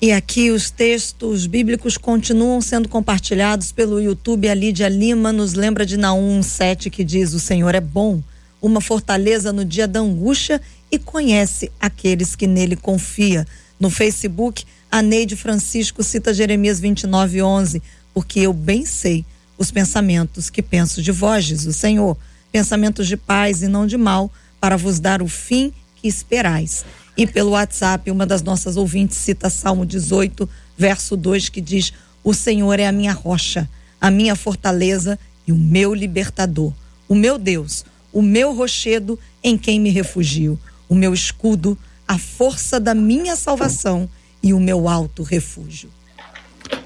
[0.00, 4.48] E aqui os textos bíblicos continuam sendo compartilhados pelo YouTube.
[4.48, 8.20] A Lídia Lima nos lembra de Naum 7 que diz: O Senhor é bom,
[8.60, 13.46] uma fortaleza no dia da angústia e conhece aqueles que nele confia.
[13.82, 17.82] No Facebook, a Neide Francisco cita Jeremias 29, 11,
[18.14, 19.24] porque eu bem sei
[19.58, 22.16] os pensamentos que penso de vós, diz o Senhor,
[22.52, 26.84] pensamentos de paz e não de mal, para vos dar o fim que esperais.
[27.16, 31.92] E pelo WhatsApp, uma das nossas ouvintes cita Salmo 18, verso 2, que diz:
[32.22, 33.68] O Senhor é a minha rocha,
[34.00, 36.72] a minha fortaleza e o meu libertador,
[37.08, 40.56] o meu Deus, o meu rochedo em quem me refugio,
[40.88, 44.08] o meu escudo, a força da minha salvação
[44.42, 45.88] e o meu alto refúgio.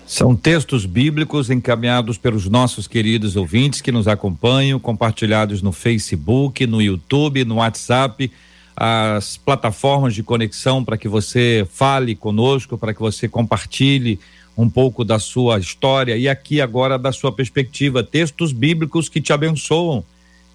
[0.06, 6.80] São textos bíblicos encaminhados pelos nossos queridos ouvintes que nos acompanham, compartilhados no Facebook, no
[6.80, 8.30] YouTube, no WhatsApp
[8.76, 14.20] as plataformas de conexão para que você fale conosco, para que você compartilhe
[14.56, 19.32] um pouco da sua história e aqui agora da sua perspectiva, textos bíblicos que te
[19.32, 20.04] abençoam,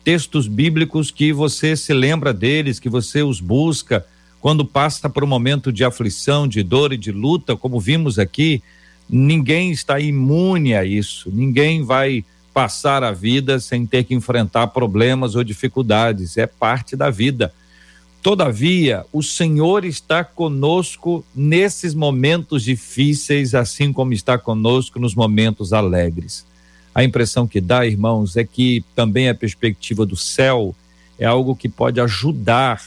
[0.03, 4.05] textos bíblicos que você se lembra deles, que você os busca
[4.41, 8.61] quando passa por um momento de aflição, de dor e de luta, como vimos aqui,
[9.07, 15.35] ninguém está imune a isso, ninguém vai passar a vida sem ter que enfrentar problemas
[15.35, 17.53] ou dificuldades, é parte da vida.
[18.23, 26.45] Todavia, o Senhor está conosco nesses momentos difíceis, assim como está conosco nos momentos alegres.
[26.93, 30.75] A impressão que dá, irmãos, é que também a perspectiva do céu
[31.17, 32.81] é algo que pode ajudar,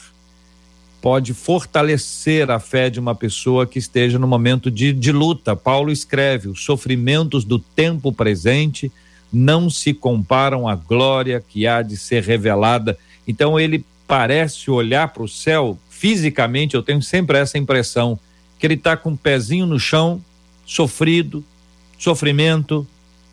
[1.05, 5.55] pode fortalecer a fé de uma pessoa que esteja no momento de, de luta.
[5.55, 8.91] Paulo escreve: os sofrimentos do tempo presente
[9.31, 12.97] não se comparam à glória que há de ser revelada.
[13.27, 18.17] Então, ele parece olhar para o céu, fisicamente eu tenho sempre essa impressão,
[18.57, 20.19] que ele está com o pezinho no chão,
[20.65, 21.45] sofrido,
[21.99, 22.85] sofrimento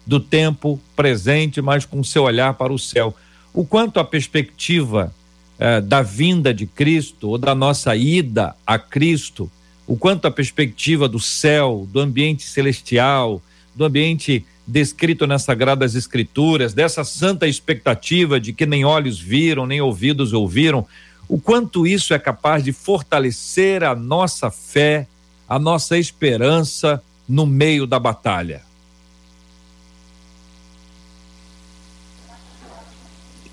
[0.06, 3.16] do tempo presente, mas com seu olhar para o céu.
[3.54, 5.10] O quanto a perspectiva
[5.58, 9.50] eh, da vinda de Cristo ou da nossa ida a Cristo,
[9.86, 13.42] o quanto a perspectiva do céu, do ambiente celestial,
[13.74, 19.80] do ambiente descrito nas Sagradas Escrituras, dessa santa expectativa de que nem olhos viram, nem
[19.80, 20.86] ouvidos ouviram,
[21.28, 25.06] o quanto isso é capaz de fortalecer a nossa fé,
[25.48, 28.62] a nossa esperança no meio da batalha.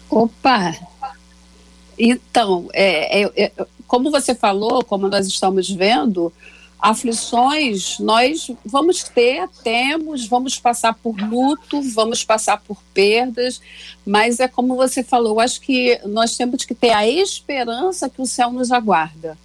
[0.09, 0.88] Opa!
[1.99, 3.51] Então, é, é, é,
[3.85, 6.31] como você falou, como nós estamos vendo,
[6.79, 13.59] aflições nós vamos ter, temos, vamos passar por luto, vamos passar por perdas,
[14.05, 18.25] mas é como você falou, acho que nós temos que ter a esperança que o
[18.25, 19.37] céu nos aguarda.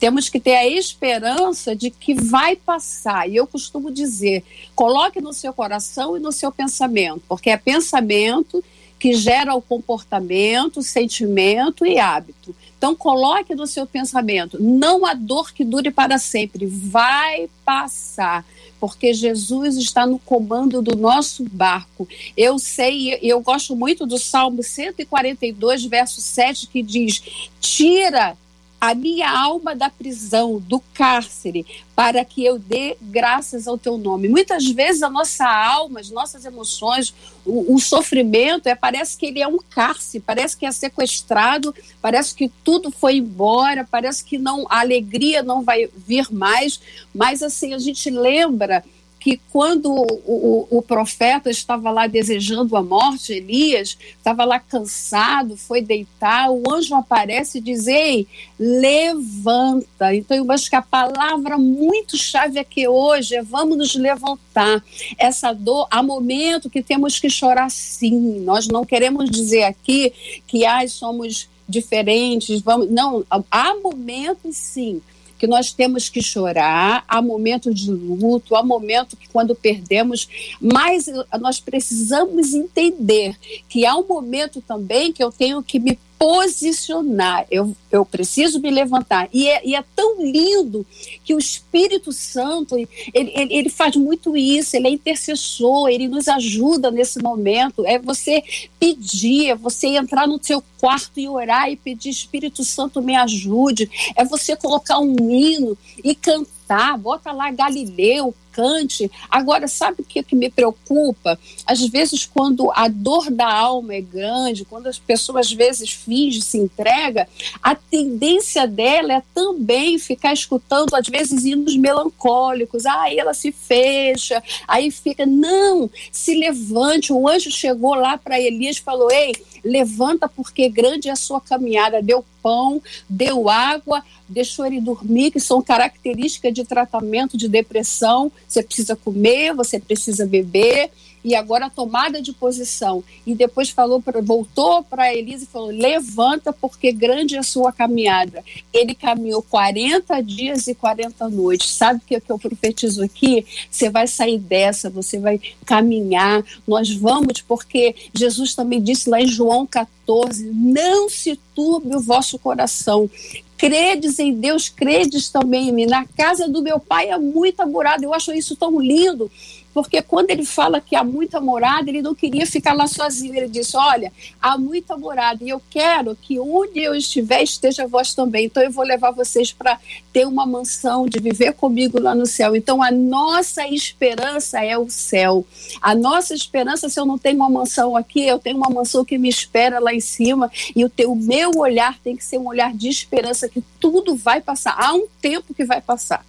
[0.00, 3.28] Temos que ter a esperança de que vai passar.
[3.28, 4.44] E eu costumo dizer:
[4.74, 8.62] coloque no seu coração e no seu pensamento, porque é pensamento
[8.98, 12.54] que gera o comportamento, sentimento e hábito.
[12.76, 18.44] Então, coloque no seu pensamento: não há dor que dure para sempre, vai passar,
[18.80, 22.08] porque Jesus está no comando do nosso barco.
[22.36, 27.22] Eu sei, eu gosto muito do Salmo 142, verso 7, que diz:
[27.60, 28.36] tira
[28.80, 34.28] a minha alma da prisão, do cárcere, para que eu dê graças ao teu nome.
[34.28, 37.12] Muitas vezes a nossa alma, as nossas emoções,
[37.44, 42.34] o, o, sofrimento, é, parece que ele é um cárcere, parece que é sequestrado, parece
[42.34, 46.80] que tudo foi embora, parece que não a alegria não vai vir mais,
[47.12, 48.84] mas assim, a gente lembra
[49.18, 55.56] que quando o, o, o, profeta estava lá desejando a morte, Elias estava lá cansado,
[55.56, 58.26] foi deitar, o anjo aparece e diz: Ei,
[58.58, 60.14] levanta.
[60.14, 64.82] Então, eu acho que a palavra muito chave aqui hoje é vamos nos levantar.
[65.18, 68.40] Essa dor, há momento que temos que chorar sim.
[68.40, 70.12] Nós não queremos dizer aqui
[70.46, 72.88] que ai, somos diferentes, vamos.
[72.88, 75.02] Não, há momentos sim
[75.38, 80.28] que nós temos que chorar, há momentos de luto, há momentos que quando perdemos,
[80.60, 81.06] mas
[81.40, 83.36] nós precisamos entender
[83.68, 87.46] que há um momento também que eu tenho que me posicionar.
[87.50, 89.28] Eu, eu preciso me levantar.
[89.32, 90.84] E é, e é tão lindo
[91.24, 96.26] que o Espírito Santo, ele, ele, ele, faz muito isso, ele é intercessor, ele nos
[96.26, 97.86] ajuda nesse momento.
[97.86, 98.42] É você
[98.80, 103.88] pedir, é você entrar no seu quarto e orar e pedir, Espírito Santo, me ajude.
[104.16, 106.57] É você colocar um hino e cantar,
[106.98, 109.08] bota lá Galileu, cante.
[109.30, 111.38] Agora, sabe o que, que me preocupa?
[111.64, 116.40] Às vezes, quando a dor da alma é grande, quando as pessoas às vezes fingem,
[116.40, 117.28] se entrega,
[117.62, 122.84] a tendência dela é também ficar escutando, às vezes, hinos melancólicos.
[122.84, 125.24] Ah, ela se fecha, aí fica.
[125.24, 127.12] Não, se levante.
[127.12, 129.32] O anjo chegou lá para Elias e falou: Ei,
[129.68, 132.02] levanta porque grande é a sua caminhada.
[132.02, 138.32] Deu pão, deu água, deixou ele dormir, que são características de tratamento de depressão.
[138.46, 140.90] Você precisa comer, você precisa beber
[141.24, 143.02] e agora a tomada de posição.
[143.26, 147.72] E depois falou pra, voltou para Elisa e falou: levanta, porque grande é a sua
[147.72, 148.44] caminhada.
[148.72, 151.70] Ele caminhou 40 dias e 40 noites.
[151.70, 153.44] Sabe o que, que eu profetizo aqui?
[153.70, 159.26] Você vai sair dessa, você vai caminhar, nós vamos, porque Jesus também disse lá em
[159.26, 163.10] João 14: não se turbe o vosso coração
[163.58, 165.86] credes em Deus, credes também em mim.
[165.86, 168.04] Na casa do meu pai é muita morada.
[168.04, 169.28] Eu acho isso tão lindo
[169.72, 173.34] porque quando ele fala que há muita morada, ele não queria ficar lá sozinho.
[173.34, 178.14] Ele disse: Olha, há muita morada e eu quero que onde eu estiver esteja vós
[178.14, 178.46] também.
[178.46, 179.78] Então eu vou levar vocês para
[180.12, 182.56] ter uma mansão, de viver comigo lá no céu.
[182.56, 185.46] Então a nossa esperança é o céu.
[185.80, 189.18] A nossa esperança, se eu não tenho uma mansão aqui, eu tenho uma mansão que
[189.18, 190.50] me espera lá em cima.
[190.74, 194.40] E o, teu, meu olhar tem que ser um olhar de esperança, que tudo vai
[194.40, 194.74] passar.
[194.76, 196.24] Há um tempo que vai passar.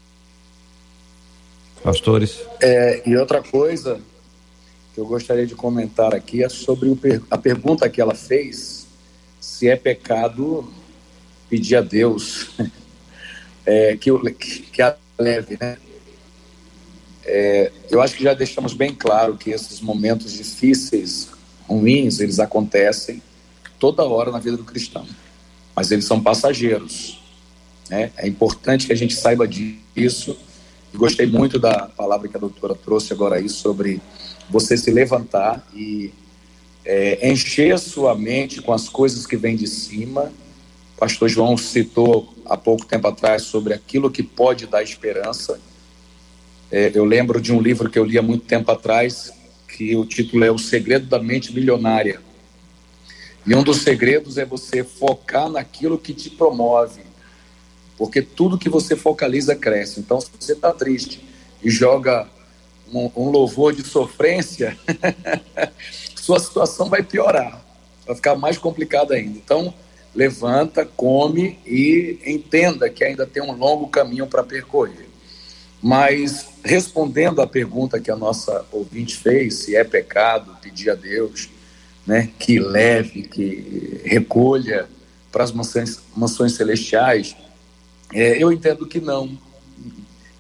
[1.83, 2.39] Pastores.
[2.61, 3.99] É, e outra coisa
[4.93, 6.89] que eu gostaria de comentar aqui é sobre
[7.29, 8.87] a pergunta que ela fez:
[9.39, 10.71] se é pecado
[11.49, 12.51] pedir a Deus
[13.65, 14.11] é, que,
[14.71, 15.77] que a leve, né?
[17.25, 21.29] É, eu acho que já deixamos bem claro que esses momentos difíceis,
[21.67, 23.21] ruins, eles acontecem
[23.77, 25.07] toda hora na vida do cristão,
[25.75, 27.21] mas eles são passageiros.
[27.89, 28.11] Né?
[28.17, 30.37] É importante que a gente saiba disso
[30.93, 34.01] Gostei muito da palavra que a doutora trouxe agora aí sobre
[34.49, 36.11] você se levantar e
[36.83, 40.31] é, encher a sua mente com as coisas que vêm de cima.
[40.95, 45.59] O pastor João citou há pouco tempo atrás sobre aquilo que pode dar esperança.
[46.71, 49.31] É, eu lembro de um livro que eu li há muito tempo atrás,
[49.67, 52.19] que o título é O Segredo da Mente Milionária.
[53.45, 57.08] E um dos segredos é você focar naquilo que te promove
[57.99, 59.99] porque tudo que você focaliza cresce.
[59.99, 61.21] Então, se você está triste
[61.61, 62.25] e joga
[62.93, 64.77] um, um louvor de sofrência,
[66.15, 67.61] sua situação vai piorar,
[68.07, 69.37] vai ficar mais complicada ainda.
[69.37, 69.73] Então,
[70.15, 75.09] levanta, come e entenda que ainda tem um longo caminho para percorrer.
[75.81, 81.49] Mas, respondendo à pergunta que a nossa ouvinte fez, se é pecado pedir a Deus
[82.07, 84.87] né, que leve, que recolha
[85.33, 87.35] para as mansões, mansões celestiais,
[88.13, 89.37] é, eu entendo que não.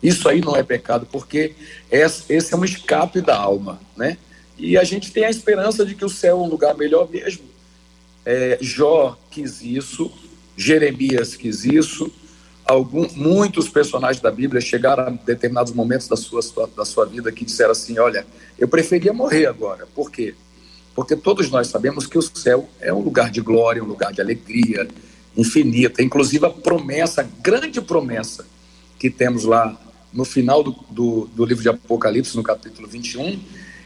[0.01, 1.53] Isso aí não é pecado, porque
[1.91, 4.17] esse é um escape da alma, né?
[4.57, 7.43] E a gente tem a esperança de que o céu é um lugar melhor mesmo.
[8.25, 10.11] É, Jó quis isso,
[10.55, 12.11] Jeremias quis isso,
[12.65, 16.41] algum, muitos personagens da Bíblia chegaram a determinados momentos da sua,
[16.75, 18.25] da sua vida que disseram assim: Olha,
[18.57, 19.87] eu preferia morrer agora.
[19.95, 20.35] Por quê?
[20.93, 24.21] Porque todos nós sabemos que o céu é um lugar de glória, um lugar de
[24.21, 24.87] alegria,
[25.39, 26.01] infinita.
[26.01, 28.45] Inclusive a promessa, a grande promessa
[28.97, 29.79] que temos lá
[30.11, 33.39] no final do, do, do, livro de Apocalipse, no capítulo 21,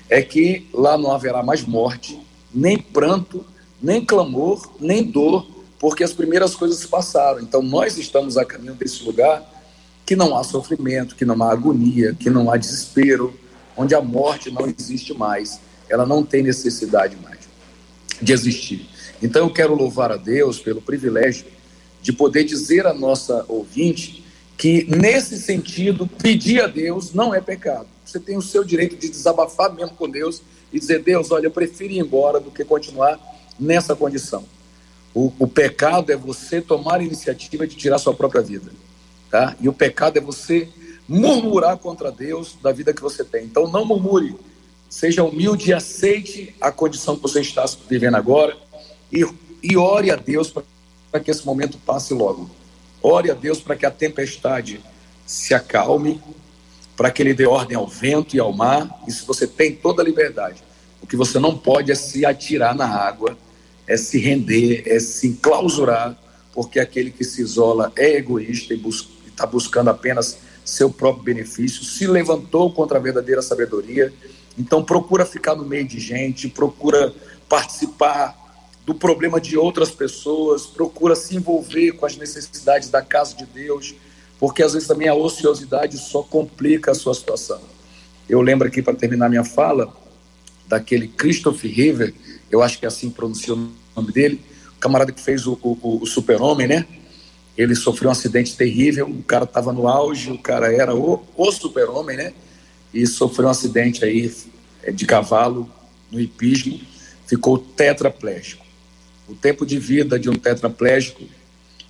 [0.09, 2.19] é que lá não haverá mais morte,
[2.53, 3.45] nem pranto,
[3.81, 5.45] nem clamor, nem dor,
[5.77, 7.41] porque as primeiras coisas se passaram.
[7.41, 9.43] Então nós estamos a caminho desse lugar
[10.05, 13.33] que não há sofrimento, que não há agonia, que não há desespero,
[13.75, 15.59] onde a morte não existe mais.
[15.89, 17.39] Ela não tem necessidade mais
[18.21, 18.87] de existir.
[19.23, 21.45] Então eu quero louvar a Deus pelo privilégio
[22.01, 24.21] de poder dizer à nossa ouvinte
[24.57, 27.87] que, nesse sentido, pedir a Deus não é pecado.
[28.03, 30.41] Você tem o seu direito de desabafar mesmo com Deus
[30.73, 33.17] e dizer: Deus, olha, eu prefiro ir embora do que continuar
[33.57, 34.43] nessa condição.
[35.13, 38.71] O, o pecado é você tomar a iniciativa de tirar sua própria vida.
[39.31, 39.55] Tá?
[39.61, 40.67] E o pecado é você
[41.07, 43.45] murmurar contra Deus da vida que você tem.
[43.45, 44.35] Então não murmure,
[44.89, 48.57] seja humilde e aceite a condição que você está vivendo agora
[49.13, 49.25] e,
[49.61, 50.51] e ore a Deus
[51.11, 52.49] para que esse momento passe logo.
[53.01, 54.81] Ore a Deus para que a tempestade
[55.25, 56.19] se acalme,
[56.97, 58.89] para que Ele dê ordem ao vento e ao mar.
[59.07, 60.63] Se você tem toda a liberdade,
[61.01, 63.37] o que você não pode é se atirar na água
[63.85, 66.17] é se render, é se enclausurar,
[66.53, 68.81] porque aquele que se isola é egoísta e
[69.27, 74.13] está buscando apenas seu próprio benefício, se levantou contra a verdadeira sabedoria.
[74.57, 77.13] Então procura ficar no meio de gente, procura
[77.49, 78.42] participar
[78.85, 83.95] do problema de outras pessoas, procura se envolver com as necessidades da casa de Deus,
[84.39, 87.61] porque às vezes também a ociosidade só complica a sua situação.
[88.27, 89.93] Eu lembro aqui, para terminar minha fala,
[90.67, 92.13] daquele Christopher River,
[92.51, 94.41] eu acho que é assim pronuncia o nome dele,
[94.75, 96.85] o camarada que fez o, o, o Super-Homem, né?
[97.57, 101.51] Ele sofreu um acidente terrível, o cara estava no auge, o cara era o, o
[101.51, 102.33] Super-Homem, né?
[102.93, 104.33] E sofreu um acidente aí
[104.81, 105.69] é, de cavalo
[106.11, 106.79] no hipismo,
[107.27, 108.62] ficou tetraplégico.
[109.27, 111.23] O tempo de vida de um tetraplégico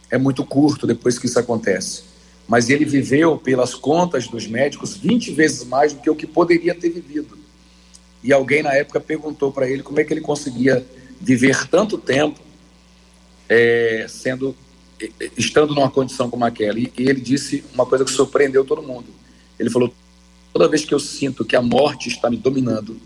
[0.10, 2.04] é muito curto depois que isso acontece.
[2.48, 6.76] Mas ele viveu, pelas contas dos médicos, 20 vezes mais do que o que poderia
[6.76, 7.38] ter vivido.
[8.24, 10.86] E alguém na época perguntou para ele como é que ele conseguia
[11.20, 12.40] viver tanto tempo
[13.50, 14.56] é, sendo
[15.38, 16.80] estando numa condição como aquela.
[16.80, 19.08] E ele disse uma coisa que surpreendeu todo mundo.
[19.60, 19.94] Ele falou:
[20.54, 22.98] toda vez que eu sinto que a morte está me dominando,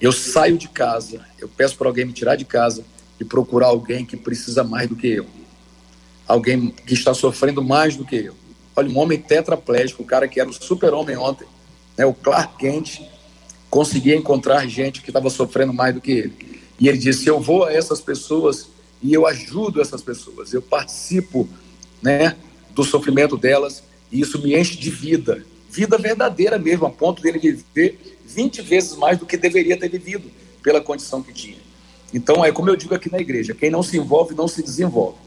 [0.00, 2.84] eu saio de casa, eu peço para alguém me tirar de casa
[3.20, 5.26] e procurar alguém que precisa mais do que eu.
[6.26, 8.34] Alguém que está sofrendo mais do que eu.
[8.74, 11.46] Olha, um homem tetraplégico, o cara que era o super-homem ontem,
[11.96, 13.00] né, o Clark Kent,
[13.70, 16.62] conseguia encontrar gente que estava sofrendo mais do que ele.
[16.78, 18.68] E ele disse: Eu vou a essas pessoas
[19.02, 21.48] e eu ajudo essas pessoas, eu participo
[22.02, 22.36] né,
[22.74, 27.38] do sofrimento delas e isso me enche de vida, vida verdadeira mesmo, a ponto dele
[27.38, 30.30] viver 20 vezes mais do que deveria ter vivido
[30.62, 31.65] pela condição que tinha.
[32.16, 35.18] Então, é como eu digo aqui na igreja: quem não se envolve, não se desenvolve.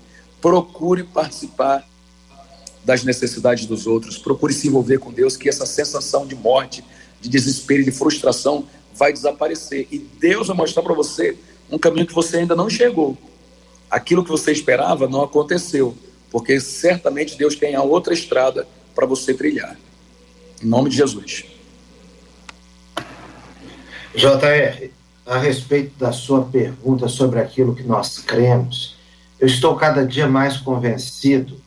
[0.41, 1.87] Procure participar
[2.83, 6.83] das necessidades dos outros, procure se envolver com Deus, que essa sensação de morte,
[7.21, 8.65] de desespero e de frustração
[8.95, 9.87] vai desaparecer.
[9.91, 11.37] E Deus vai mostrar para você
[11.69, 13.15] um caminho que você ainda não chegou.
[13.91, 15.95] Aquilo que você esperava não aconteceu,
[16.31, 19.77] porque certamente Deus tem a outra estrada para você trilhar.
[20.59, 21.45] Em nome de Jesus.
[24.15, 24.89] JR,
[25.29, 28.95] a respeito da sua pergunta sobre aquilo que nós cremos,
[29.39, 31.61] eu estou cada dia mais convencido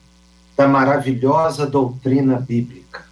[0.56, 3.04] da maravilhosa doutrina bíblica.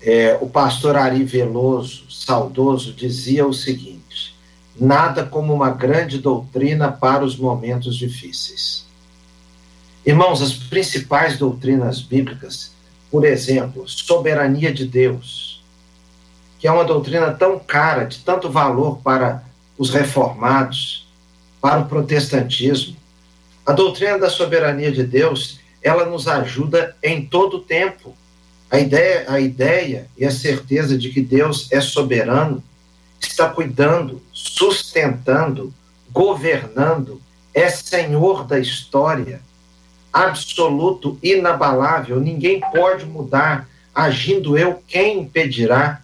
[0.00, 4.34] É, o pastor Ari Veloso, saudoso, dizia o seguinte:
[4.80, 8.86] nada como uma grande doutrina para os momentos difíceis.
[10.06, 12.72] Irmãos, as principais doutrinas bíblicas,
[13.10, 15.53] por exemplo, soberania de Deus,
[16.64, 19.44] que é uma doutrina tão cara, de tanto valor para
[19.76, 21.06] os reformados,
[21.60, 22.96] para o protestantismo.
[23.66, 28.16] A doutrina da soberania de Deus, ela nos ajuda em todo o tempo.
[28.70, 32.64] A ideia, a ideia e a certeza de que Deus é soberano,
[33.20, 35.70] está cuidando, sustentando,
[36.10, 37.20] governando,
[37.52, 39.42] é senhor da história,
[40.10, 43.68] absoluto, inabalável, ninguém pode mudar.
[43.94, 46.00] Agindo eu, quem impedirá?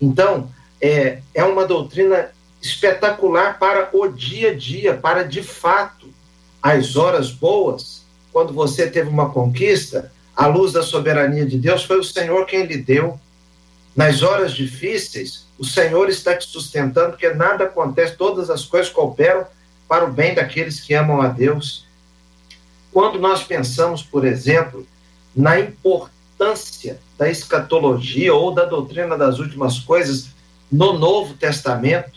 [0.00, 2.30] Então, é, é uma doutrina
[2.60, 6.08] espetacular para o dia a dia, para de fato
[6.62, 11.98] as horas boas, quando você teve uma conquista, a luz da soberania de Deus foi
[11.98, 13.20] o Senhor quem lhe deu.
[13.94, 19.46] Nas horas difíceis, o Senhor está te sustentando, porque nada acontece, todas as coisas cooperam
[19.86, 21.86] para o bem daqueles que amam a Deus.
[22.92, 24.86] Quando nós pensamos, por exemplo,
[25.36, 26.14] na importância
[26.44, 30.28] importância da escatologia ou da doutrina das últimas coisas
[30.70, 32.12] no Novo Testamento.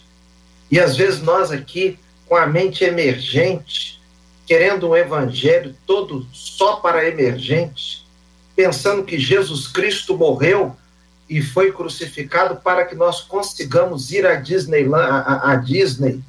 [0.70, 1.98] E às vezes nós aqui,
[2.28, 4.02] com a mente emergente,
[4.46, 8.06] querendo um evangelho todo só para emergente,
[8.56, 10.76] pensando que Jesus Cristo morreu
[11.30, 16.22] e foi crucificado para que nós consigamos ir a Disney, a Disney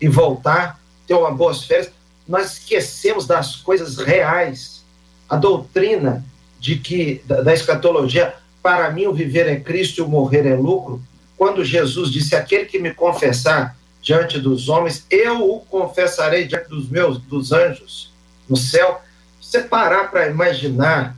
[0.00, 1.90] e voltar, ter uma boas férias.
[2.26, 4.82] Nós esquecemos das coisas reais.
[5.28, 6.24] A doutrina
[6.62, 10.54] de que da, da escatologia, para mim o viver é Cristo e o morrer é
[10.54, 11.02] lucro,
[11.36, 16.88] quando Jesus disse: aquele que me confessar diante dos homens, eu o confessarei diante dos
[16.88, 18.12] meus dos anjos
[18.48, 19.00] no céu.
[19.40, 21.16] Você parar para imaginar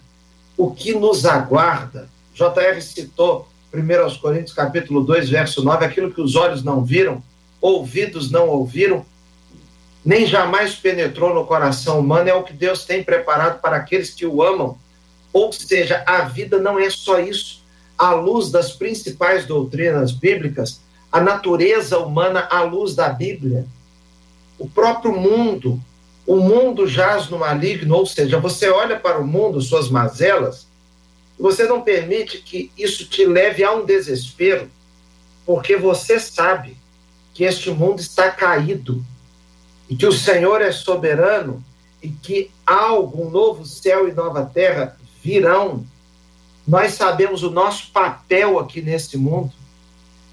[0.56, 2.08] o que nos aguarda.
[2.34, 7.22] JR citou 1 Coríntios capítulo 2, verso 9, aquilo que os olhos não viram,
[7.60, 9.04] ouvidos não ouviram,
[10.02, 14.26] nem jamais penetrou no coração humano, é o que Deus tem preparado para aqueles que
[14.26, 14.78] o amam.
[15.34, 17.60] Ou seja, a vida não é só isso.
[17.98, 20.80] À luz das principais doutrinas bíblicas,
[21.10, 23.66] a natureza humana à luz da Bíblia,
[24.56, 25.80] o próprio mundo,
[26.24, 30.68] o mundo jaz no maligno, ou seja, você olha para o mundo, suas mazelas,
[31.36, 34.70] você não permite que isso te leve a um desespero,
[35.44, 36.76] porque você sabe
[37.34, 39.04] que este mundo está caído
[39.88, 41.62] e que o Senhor é soberano
[42.00, 45.86] e que algo, um novo céu e nova terra virão.
[46.68, 49.50] Nós sabemos o nosso papel aqui nesse mundo,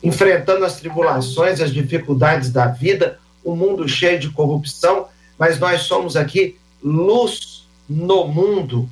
[0.03, 5.07] enfrentando as tribulações, as dificuldades da vida, o um mundo cheio de corrupção,
[5.39, 8.89] mas nós somos aqui luz no mundo.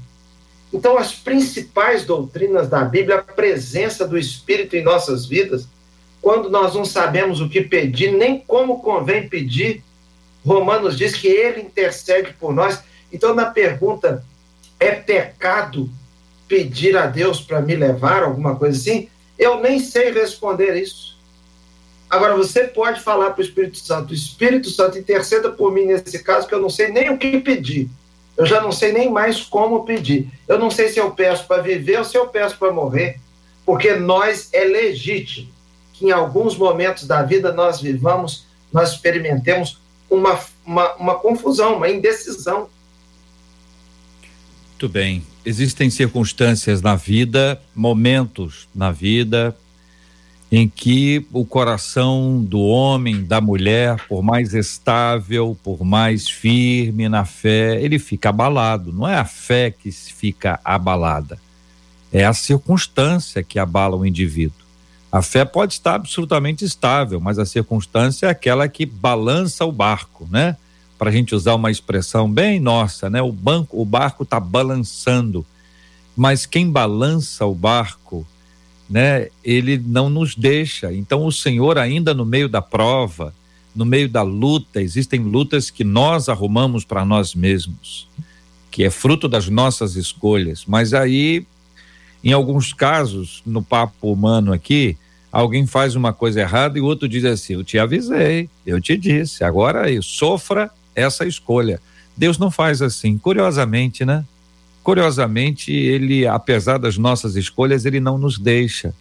[0.72, 5.68] Então, as principais doutrinas da Bíblia, a presença do Espírito em nossas vidas,
[6.22, 9.84] quando nós não sabemos o que pedir, nem como convém pedir,
[10.45, 12.82] Romanos diz que ele intercede por nós.
[13.12, 14.24] Então, na pergunta,
[14.80, 15.90] é pecado
[16.48, 19.10] pedir a Deus para me levar, alguma coisa assim?
[19.38, 21.18] Eu nem sei responder isso.
[22.10, 26.48] Agora, você pode falar para o Espírito Santo: Espírito Santo, interceda por mim nesse caso,
[26.48, 27.90] que eu não sei nem o que pedir.
[28.36, 30.30] Eu já não sei nem mais como pedir.
[30.48, 33.20] Eu não sei se eu peço para viver ou se eu peço para morrer,
[33.66, 35.50] porque nós é legítimo
[36.00, 41.90] que em alguns momentos da vida nós vivamos, nós experimentemos uma, uma, uma confusão, uma
[41.90, 42.70] indecisão.
[44.80, 45.22] Muito bem.
[45.46, 49.54] Existem circunstâncias na vida, momentos na vida,
[50.50, 57.26] em que o coração do homem, da mulher, por mais estável, por mais firme na
[57.26, 58.94] fé, ele fica abalado.
[58.94, 61.38] Não é a fé que fica abalada,
[62.10, 64.66] é a circunstância que abala o indivíduo.
[65.12, 70.26] A fé pode estar absolutamente estável, mas a circunstância é aquela que balança o barco,
[70.32, 70.56] né?
[71.00, 73.22] Para a gente usar uma expressão bem nossa, né?
[73.22, 75.45] O banco, o barco está balançando,
[76.16, 78.28] mas quem balança o barco
[78.89, 80.91] né, ele não nos deixa.
[80.91, 83.34] Então, o Senhor, ainda no meio da prova,
[83.74, 88.08] no meio da luta, existem lutas que nós arrumamos para nós mesmos,
[88.70, 90.66] que é fruto das nossas escolhas.
[90.68, 91.45] Mas aí,
[92.22, 94.97] em alguns casos, no papo humano aqui,
[95.32, 98.97] alguém faz uma coisa errada e o outro diz assim: Eu te avisei, eu te
[98.97, 101.80] disse, agora aí, sofra essa escolha.
[102.16, 104.26] Deus não faz assim, curiosamente, né?
[104.84, 108.94] Curiosamente, ele, apesar das nossas escolhas, ele não nos deixa.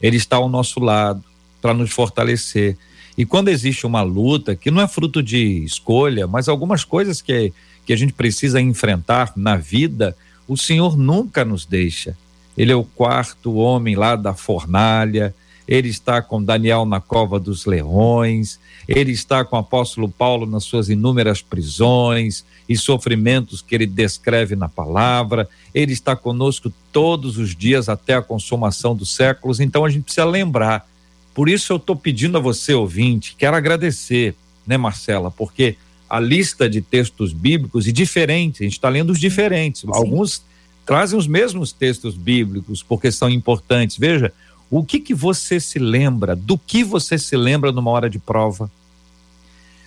[0.00, 1.22] Ele está ao nosso lado
[1.60, 2.76] para nos fortalecer.
[3.16, 7.52] E quando existe uma luta que não é fruto de escolha, mas algumas coisas que,
[7.84, 10.16] que a gente precisa enfrentar na vida,
[10.46, 12.16] o Senhor nunca nos deixa.
[12.56, 15.34] Ele é o quarto homem lá da fornalha,
[15.66, 20.64] ele está com Daniel na cova dos leões, ele está com o apóstolo Paulo nas
[20.64, 27.54] suas inúmeras prisões e sofrimentos que ele descreve na palavra, ele está conosco todos os
[27.54, 30.88] dias até a consumação dos séculos, então a gente precisa lembrar.
[31.34, 34.34] Por isso eu estou pedindo a você, ouvinte, quero agradecer,
[34.66, 35.76] né, Marcela, porque
[36.08, 39.88] a lista de textos bíblicos e diferentes, a gente está lendo os diferentes, Sim.
[39.92, 40.42] alguns
[40.86, 43.98] trazem os mesmos textos bíblicos porque são importantes.
[43.98, 44.32] Veja,
[44.70, 46.34] o que que você se lembra?
[46.34, 48.70] Do que você se lembra numa hora de prova?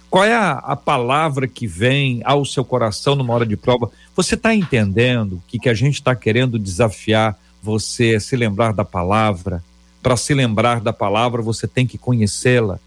[0.09, 3.91] Qual é a, a palavra que vem ao seu coração numa hora de prova?
[4.15, 8.73] Você está entendendo o que, que a gente está querendo desafiar você a se lembrar
[8.73, 9.63] da palavra?
[10.01, 12.79] Para se lembrar da palavra, você tem que conhecê-la.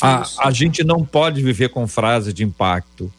[0.00, 3.12] A, a, gente não pode viver com frases de impacto.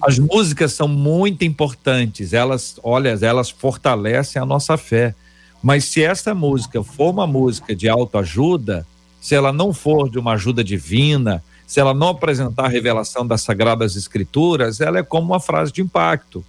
[0.00, 5.14] As músicas são muito importantes, elas, olha, elas fortalecem a nossa fé.
[5.62, 8.86] Mas se essa música for uma música de autoajuda,
[9.20, 13.42] se ela não for de uma ajuda divina, se ela não apresentar a revelação das
[13.42, 16.44] Sagradas Escrituras, ela é como uma frase de impacto.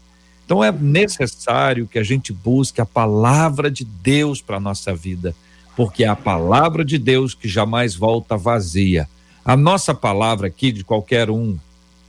[0.45, 5.35] Então é necessário que a gente busque a palavra de Deus para a nossa vida,
[5.75, 9.07] porque é a palavra de Deus que jamais volta vazia.
[9.45, 11.57] A nossa palavra aqui, de qualquer um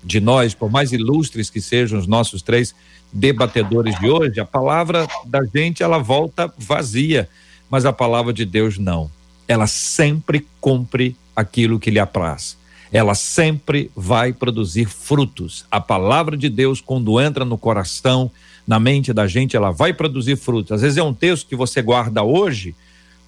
[0.02, 2.74] de nós, por mais ilustres que sejam os nossos três
[3.14, 7.28] debatedores de hoje, a palavra da gente ela volta vazia,
[7.70, 9.08] mas a palavra de Deus não.
[9.46, 12.58] Ela sempre cumpre aquilo que lhe apraz.
[12.92, 15.64] Ela sempre vai produzir frutos.
[15.70, 18.30] A palavra de Deus, quando entra no coração,
[18.66, 20.72] na mente da gente, ela vai produzir frutos.
[20.72, 22.74] Às vezes é um texto que você guarda hoje,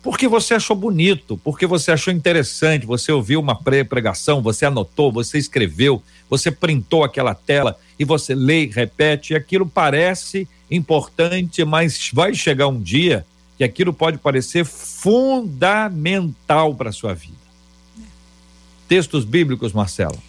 [0.06, 5.36] porque você achou bonito, porque você achou interessante, você ouviu uma pregação, você anotou, você
[5.36, 6.00] escreveu,
[6.30, 12.68] você printou aquela tela e você lê repete, e aquilo parece importante, mas vai chegar
[12.68, 13.26] um dia
[13.58, 15.96] que aquilo pode parecer fundamental
[16.76, 17.34] para a sua vida.
[18.86, 20.22] Textos bíblicos, Marcelo.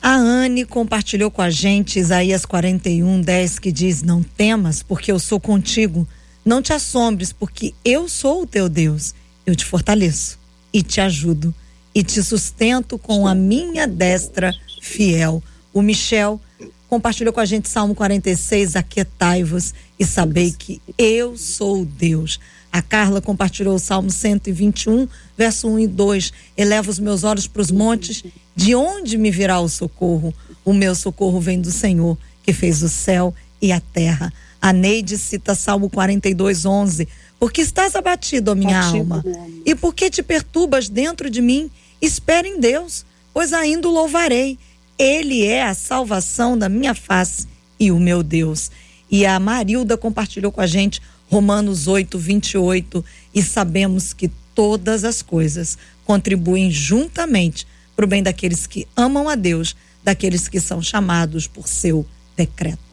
[0.00, 5.18] A Anne compartilhou com a gente Isaías 41, 10, que diz: Não temas, porque eu
[5.18, 6.06] sou contigo
[6.44, 9.14] não te assombres, porque eu sou o teu Deus.
[9.46, 10.38] Eu te fortaleço
[10.72, 11.54] e te ajudo
[11.94, 15.42] e te sustento com a minha destra fiel.
[15.72, 16.40] O Michel
[16.88, 22.38] compartilhou com a gente Salmo 46, aquietai-vos e sabei que eu sou Deus.
[22.72, 26.32] A Carla compartilhou o Salmo 121, verso 1 e 2.
[26.56, 28.24] Eleva os meus olhos para os montes,
[28.56, 30.34] de onde me virá o socorro?
[30.64, 33.32] O meu socorro vem do Senhor, que fez o céu
[33.62, 34.32] e a terra.
[34.64, 37.06] A Neide cita Salmo 42, 11.
[37.38, 39.22] Porque estás abatido, ó minha alma,
[39.62, 41.70] e porque te perturbas dentro de mim?
[42.00, 43.04] Espere em Deus,
[43.34, 44.58] pois ainda o louvarei.
[44.98, 47.46] Ele é a salvação da minha face
[47.78, 48.70] e o meu Deus.
[49.10, 53.04] E a Marilda compartilhou com a gente Romanos 8, 28.
[53.34, 59.34] E sabemos que todas as coisas contribuem juntamente para o bem daqueles que amam a
[59.34, 62.83] Deus, daqueles que são chamados por seu decreto.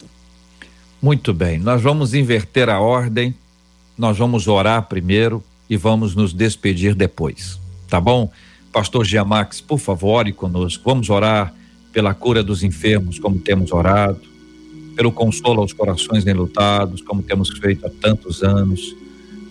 [1.02, 3.34] Muito bem, nós vamos inverter a ordem,
[3.98, 8.32] nós vamos orar primeiro e vamos nos despedir depois, tá bom?
[8.72, 10.84] Pastor Giamax, por favor, ore conosco.
[10.86, 11.56] Vamos orar
[11.92, 14.22] pela cura dos enfermos, como temos orado,
[14.96, 18.96] pelo consolo aos corações enlutados, como temos feito há tantos anos.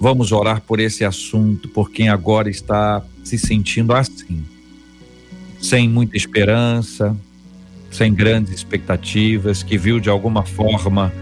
[0.01, 4.45] Vamos orar por esse assunto, por quem agora está se sentindo assim,
[5.61, 7.17] sem muita esperança,
[7.91, 11.13] sem grandes expectativas, que viu de alguma forma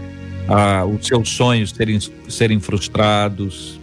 [0.49, 3.79] ah, os seus sonhos serem, serem frustrados,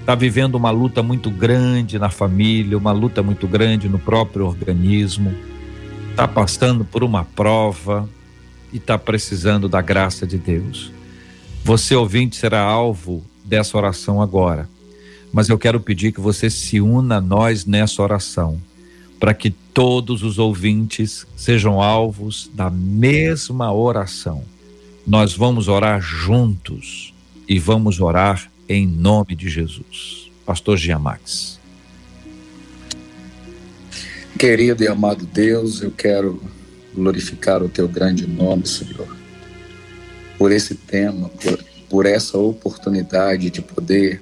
[0.00, 5.34] está vivendo uma luta muito grande na família, uma luta muito grande no próprio organismo,
[6.10, 8.08] está passando por uma prova
[8.72, 10.90] e está precisando da graça de Deus.
[11.62, 14.66] Você, ouvinte, será alvo dessa oração agora,
[15.30, 18.58] mas eu quero pedir que você se una a nós nessa oração,
[19.20, 24.42] para que todos os ouvintes sejam alvos da mesma oração
[25.08, 27.14] nós vamos orar juntos
[27.48, 30.30] e vamos orar em nome de Jesus.
[30.44, 31.58] Pastor Giamax.
[34.38, 36.38] Querido e amado Deus, eu quero
[36.94, 39.08] glorificar o teu grande nome, Senhor,
[40.36, 44.20] por esse tema, por, por essa oportunidade de poder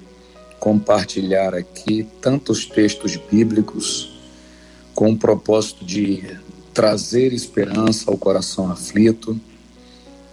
[0.57, 4.17] compartilhar aqui tantos textos bíblicos
[4.95, 6.23] com o propósito de
[6.73, 9.37] trazer esperança ao coração aflito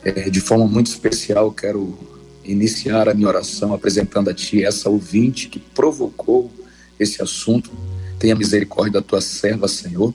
[0.04, 1.98] é, de forma muito especial, quero
[2.44, 6.50] iniciar a minha oração apresentando a Ti essa ouvinte que provocou
[7.00, 7.70] esse assunto.
[8.18, 10.12] Tenha misericórdia da Tua serva, Senhor.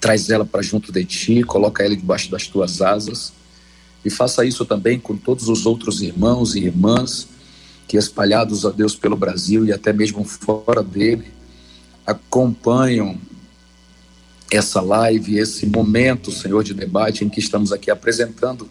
[0.00, 3.32] Traz ela para junto de Ti, coloca ela debaixo das Tuas asas.
[4.04, 7.28] E faça isso também com todos os outros irmãos e irmãs
[7.88, 11.26] que, espalhados, a Deus, pelo Brasil e até mesmo fora dele,
[12.06, 13.18] acompanham
[14.50, 18.70] essa live, esse momento, Senhor, de debate em que estamos aqui apresentando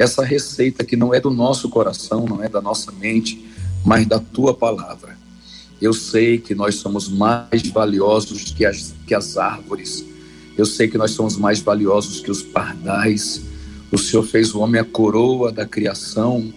[0.00, 3.44] essa receita que não é do nosso coração, não é da nossa mente,
[3.84, 5.18] mas da tua palavra.
[5.78, 10.02] Eu sei que nós somos mais valiosos que as, que as árvores.
[10.56, 13.42] Eu sei que nós somos mais valiosos que os pardais.
[13.92, 16.50] O Senhor fez o homem a coroa da criação.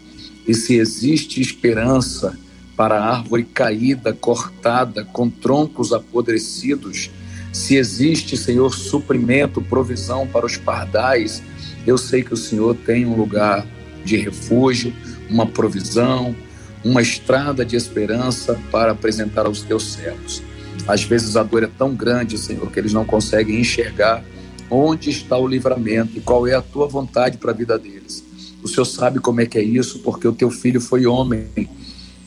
[0.47, 2.39] E se existe esperança
[2.77, 7.09] para a árvore caída, cortada, com troncos apodrecidos,
[7.51, 11.43] se existe, Senhor, suprimento, provisão para os pardais,
[11.85, 13.65] eu sei que o Senhor tem um lugar
[14.03, 14.93] de refúgio,
[15.29, 16.35] uma provisão,
[16.83, 20.41] uma estrada de esperança para apresentar aos teus servos.
[20.87, 24.23] Às vezes a dor é tão grande, Senhor, que eles não conseguem enxergar
[24.69, 28.23] onde está o livramento e qual é a tua vontade para a vida deles.
[28.61, 31.47] O Senhor sabe como é que é isso, porque o teu filho foi homem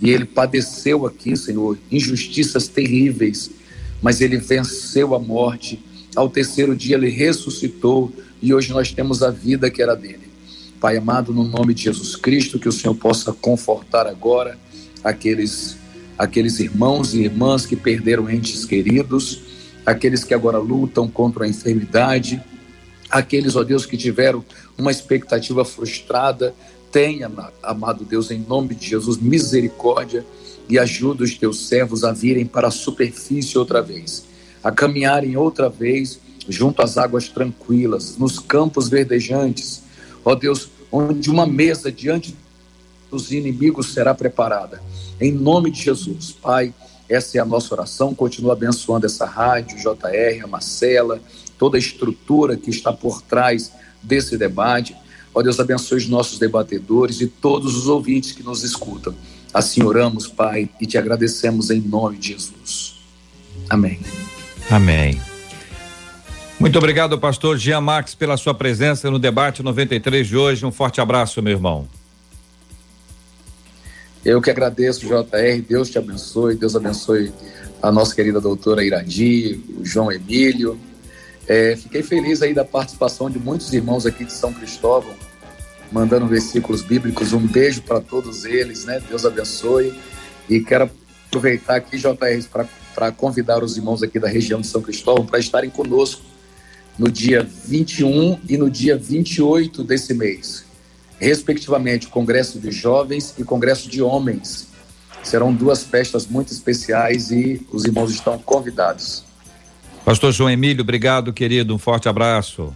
[0.01, 3.51] e ele padeceu aqui, Senhor, injustiças terríveis,
[4.03, 5.83] mas ele venceu a morte.
[6.17, 8.11] Ao terceiro dia ele ressuscitou
[8.41, 10.27] e hoje nós temos a vida que era dele.
[10.81, 14.59] Pai amado, no nome de Jesus Cristo, que o Senhor possa confortar agora
[15.05, 15.77] aqueles,
[16.19, 19.43] aqueles irmãos e irmãs que perderam entes queridos,
[19.85, 22.43] aqueles que agora lutam contra a enfermidade,
[23.11, 24.43] aqueles, ó Deus, que tiveram
[24.79, 26.55] uma expectativa frustrada.
[26.91, 27.31] Tenha,
[27.63, 30.25] amado Deus, em nome de Jesus, misericórdia
[30.69, 34.25] e ajuda os teus servos a virem para a superfície outra vez,
[34.67, 39.85] a caminharem outra vez junto às águas tranquilas, nos campos verdejantes,
[40.25, 42.37] ó Deus, onde uma mesa diante
[43.09, 44.83] dos inimigos será preparada.
[45.21, 46.75] Em nome de Jesus, Pai,
[47.09, 48.13] essa é a nossa oração.
[48.13, 51.21] Continua abençoando essa rádio, JR, a Marcela,
[51.57, 53.71] toda a estrutura que está por trás
[54.03, 54.97] desse debate.
[55.33, 59.15] Ó Deus, abençoe os nossos debatedores e todos os ouvintes que nos escutam.
[59.55, 62.97] Assim oramos, Pai, e te agradecemos em nome de Jesus.
[63.71, 64.01] Amém.
[64.71, 65.21] Amém.
[66.59, 70.65] Muito obrigado, pastor Jean Max, pela sua presença no debate 93 de hoje.
[70.65, 71.87] Um forte abraço, meu irmão.
[74.25, 75.63] Eu que agradeço, JR.
[75.69, 76.57] Deus te abençoe.
[76.57, 77.33] Deus abençoe
[77.81, 80.81] a nossa querida doutora Iradi, o João Emílio.
[81.47, 85.15] É, fiquei feliz aí da participação de muitos irmãos aqui de São Cristóvão,
[85.93, 87.33] mandando versículos bíblicos.
[87.33, 89.01] Um beijo para todos eles, né?
[89.09, 89.95] Deus abençoe.
[90.49, 90.91] E quero
[91.29, 95.71] aproveitar aqui, JR, para convidar os irmãos aqui da região de São Cristóvão para estarem
[95.71, 96.23] conosco
[96.99, 100.65] no dia 21 e no dia 28 desse mês,
[101.19, 104.69] respectivamente, Congresso de Jovens e Congresso de Homens.
[105.23, 109.25] Serão duas festas muito especiais e os irmãos estão convidados.
[110.05, 111.75] Pastor João Emílio, obrigado, querido.
[111.75, 112.73] Um forte abraço.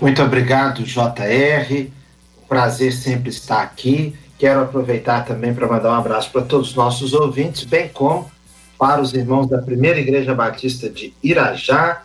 [0.00, 1.86] Muito obrigado, JR.
[2.48, 4.12] Prazer sempre estar aqui.
[4.42, 8.28] Quero aproveitar também para mandar um abraço para todos os nossos ouvintes, bem como
[8.76, 12.02] para os irmãos da Primeira Igreja Batista de Irajá,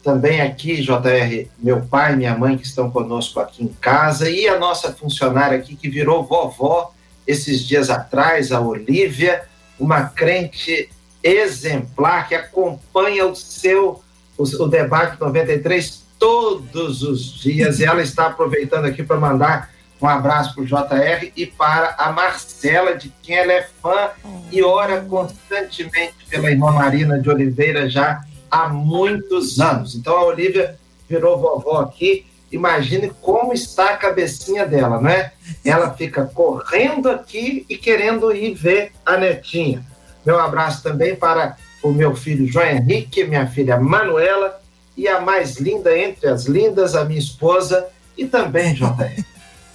[0.00, 4.46] também aqui, JR, meu pai e minha mãe que estão conosco aqui em casa, e
[4.46, 6.92] a nossa funcionária aqui que virou vovó
[7.26, 9.42] esses dias atrás, a Olívia,
[9.76, 10.88] uma crente
[11.24, 14.00] exemplar que acompanha o seu
[14.38, 20.08] o, o debate 93 todos os dias, e ela está aproveitando aqui para mandar um
[20.08, 24.10] abraço para o JR e para a Marcela, de quem ela é fã
[24.50, 29.94] e ora constantemente pela irmã Marina de Oliveira já há muitos anos.
[29.94, 30.76] Então a Olivia
[31.08, 32.24] virou vovó aqui.
[32.50, 35.32] Imagine como está a cabecinha dela, né?
[35.64, 39.84] Ela fica correndo aqui e querendo ir ver a netinha.
[40.24, 44.60] Meu abraço também para o meu filho João Henrique, minha filha Manuela
[44.96, 47.86] e a mais linda entre as lindas, a minha esposa
[48.16, 49.29] e também JR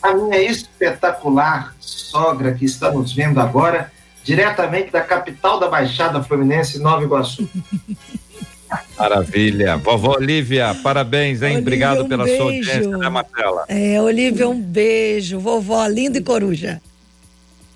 [0.09, 3.91] a minha espetacular sogra que está nos vendo agora,
[4.23, 7.47] diretamente da capital da Baixada Fluminense, Nova Iguaçu.
[8.97, 9.77] Maravilha.
[9.77, 11.49] Vovó Olivia, parabéns, hein?
[11.49, 12.37] Olivia, Obrigado um pela beijo.
[12.37, 13.65] sua audiência, né, Marcela?
[13.67, 15.39] É, Olivia, um beijo.
[15.39, 16.81] Vovó, linda e coruja.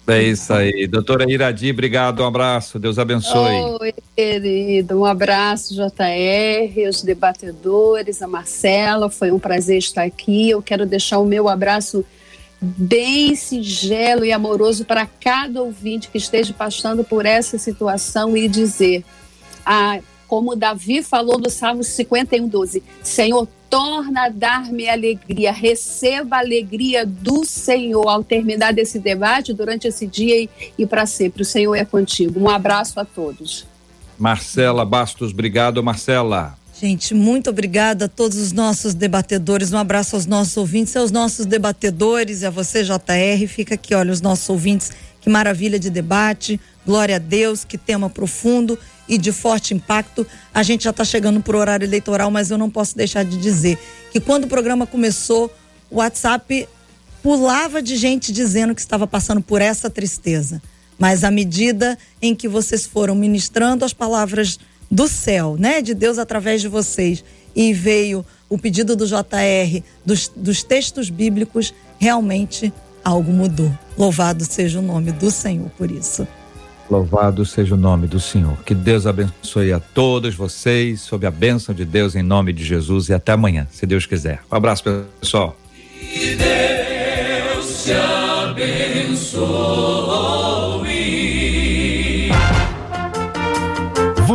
[0.07, 0.87] É isso aí.
[0.87, 3.53] Doutora Iradi, obrigado, um abraço, Deus abençoe.
[3.79, 10.49] Oi, querido, um abraço, JR, os debatedores, a Marcela, foi um prazer estar aqui.
[10.49, 12.03] Eu quero deixar o meu abraço
[12.61, 19.03] bem singelo e amoroso para cada ouvinte que esteja passando por essa situação e dizer,
[19.65, 26.39] ah, como Davi falou no Salmo 51, 12, Senhor, torna a dar-me alegria, receba a
[26.39, 31.43] alegria do Senhor ao terminar desse debate durante esse dia e, e para sempre.
[31.43, 32.39] O Senhor é contigo.
[32.39, 33.65] Um abraço a todos.
[34.17, 36.57] Marcela Bastos, obrigado, Marcela.
[36.81, 39.73] Gente, muito obrigada a todos os nossos debatedores.
[39.73, 43.47] Um abraço aos nossos ouvintes, aos nossos debatedores e a você, JR.
[43.49, 44.89] Fica aqui, olha, os nossos ouvintes.
[45.19, 46.57] Que maravilha de debate.
[46.85, 50.25] Glória a Deus, que tema profundo e de forte impacto.
[50.53, 53.35] A gente já está chegando para o horário eleitoral, mas eu não posso deixar de
[53.35, 53.77] dizer
[54.09, 55.53] que quando o programa começou,
[55.91, 56.65] o WhatsApp
[57.21, 60.61] pulava de gente dizendo que estava passando por essa tristeza.
[60.97, 64.57] Mas à medida em que vocês foram ministrando as palavras
[64.89, 65.81] do céu, né?
[65.81, 67.23] De Deus através de vocês.
[67.55, 72.73] E veio o pedido do JR, dos, dos textos bíblicos, realmente
[73.03, 73.71] algo mudou.
[73.97, 76.27] Louvado seja o nome do Senhor por isso.
[76.89, 78.57] Louvado seja o nome do Senhor.
[78.63, 83.09] Que Deus abençoe a todos vocês, sob a bênção de Deus, em nome de Jesus,
[83.09, 84.39] e até amanhã, se Deus quiser.
[84.51, 84.83] Um abraço,
[85.19, 85.55] pessoal.
[85.99, 89.39] Que Deus te abençoe.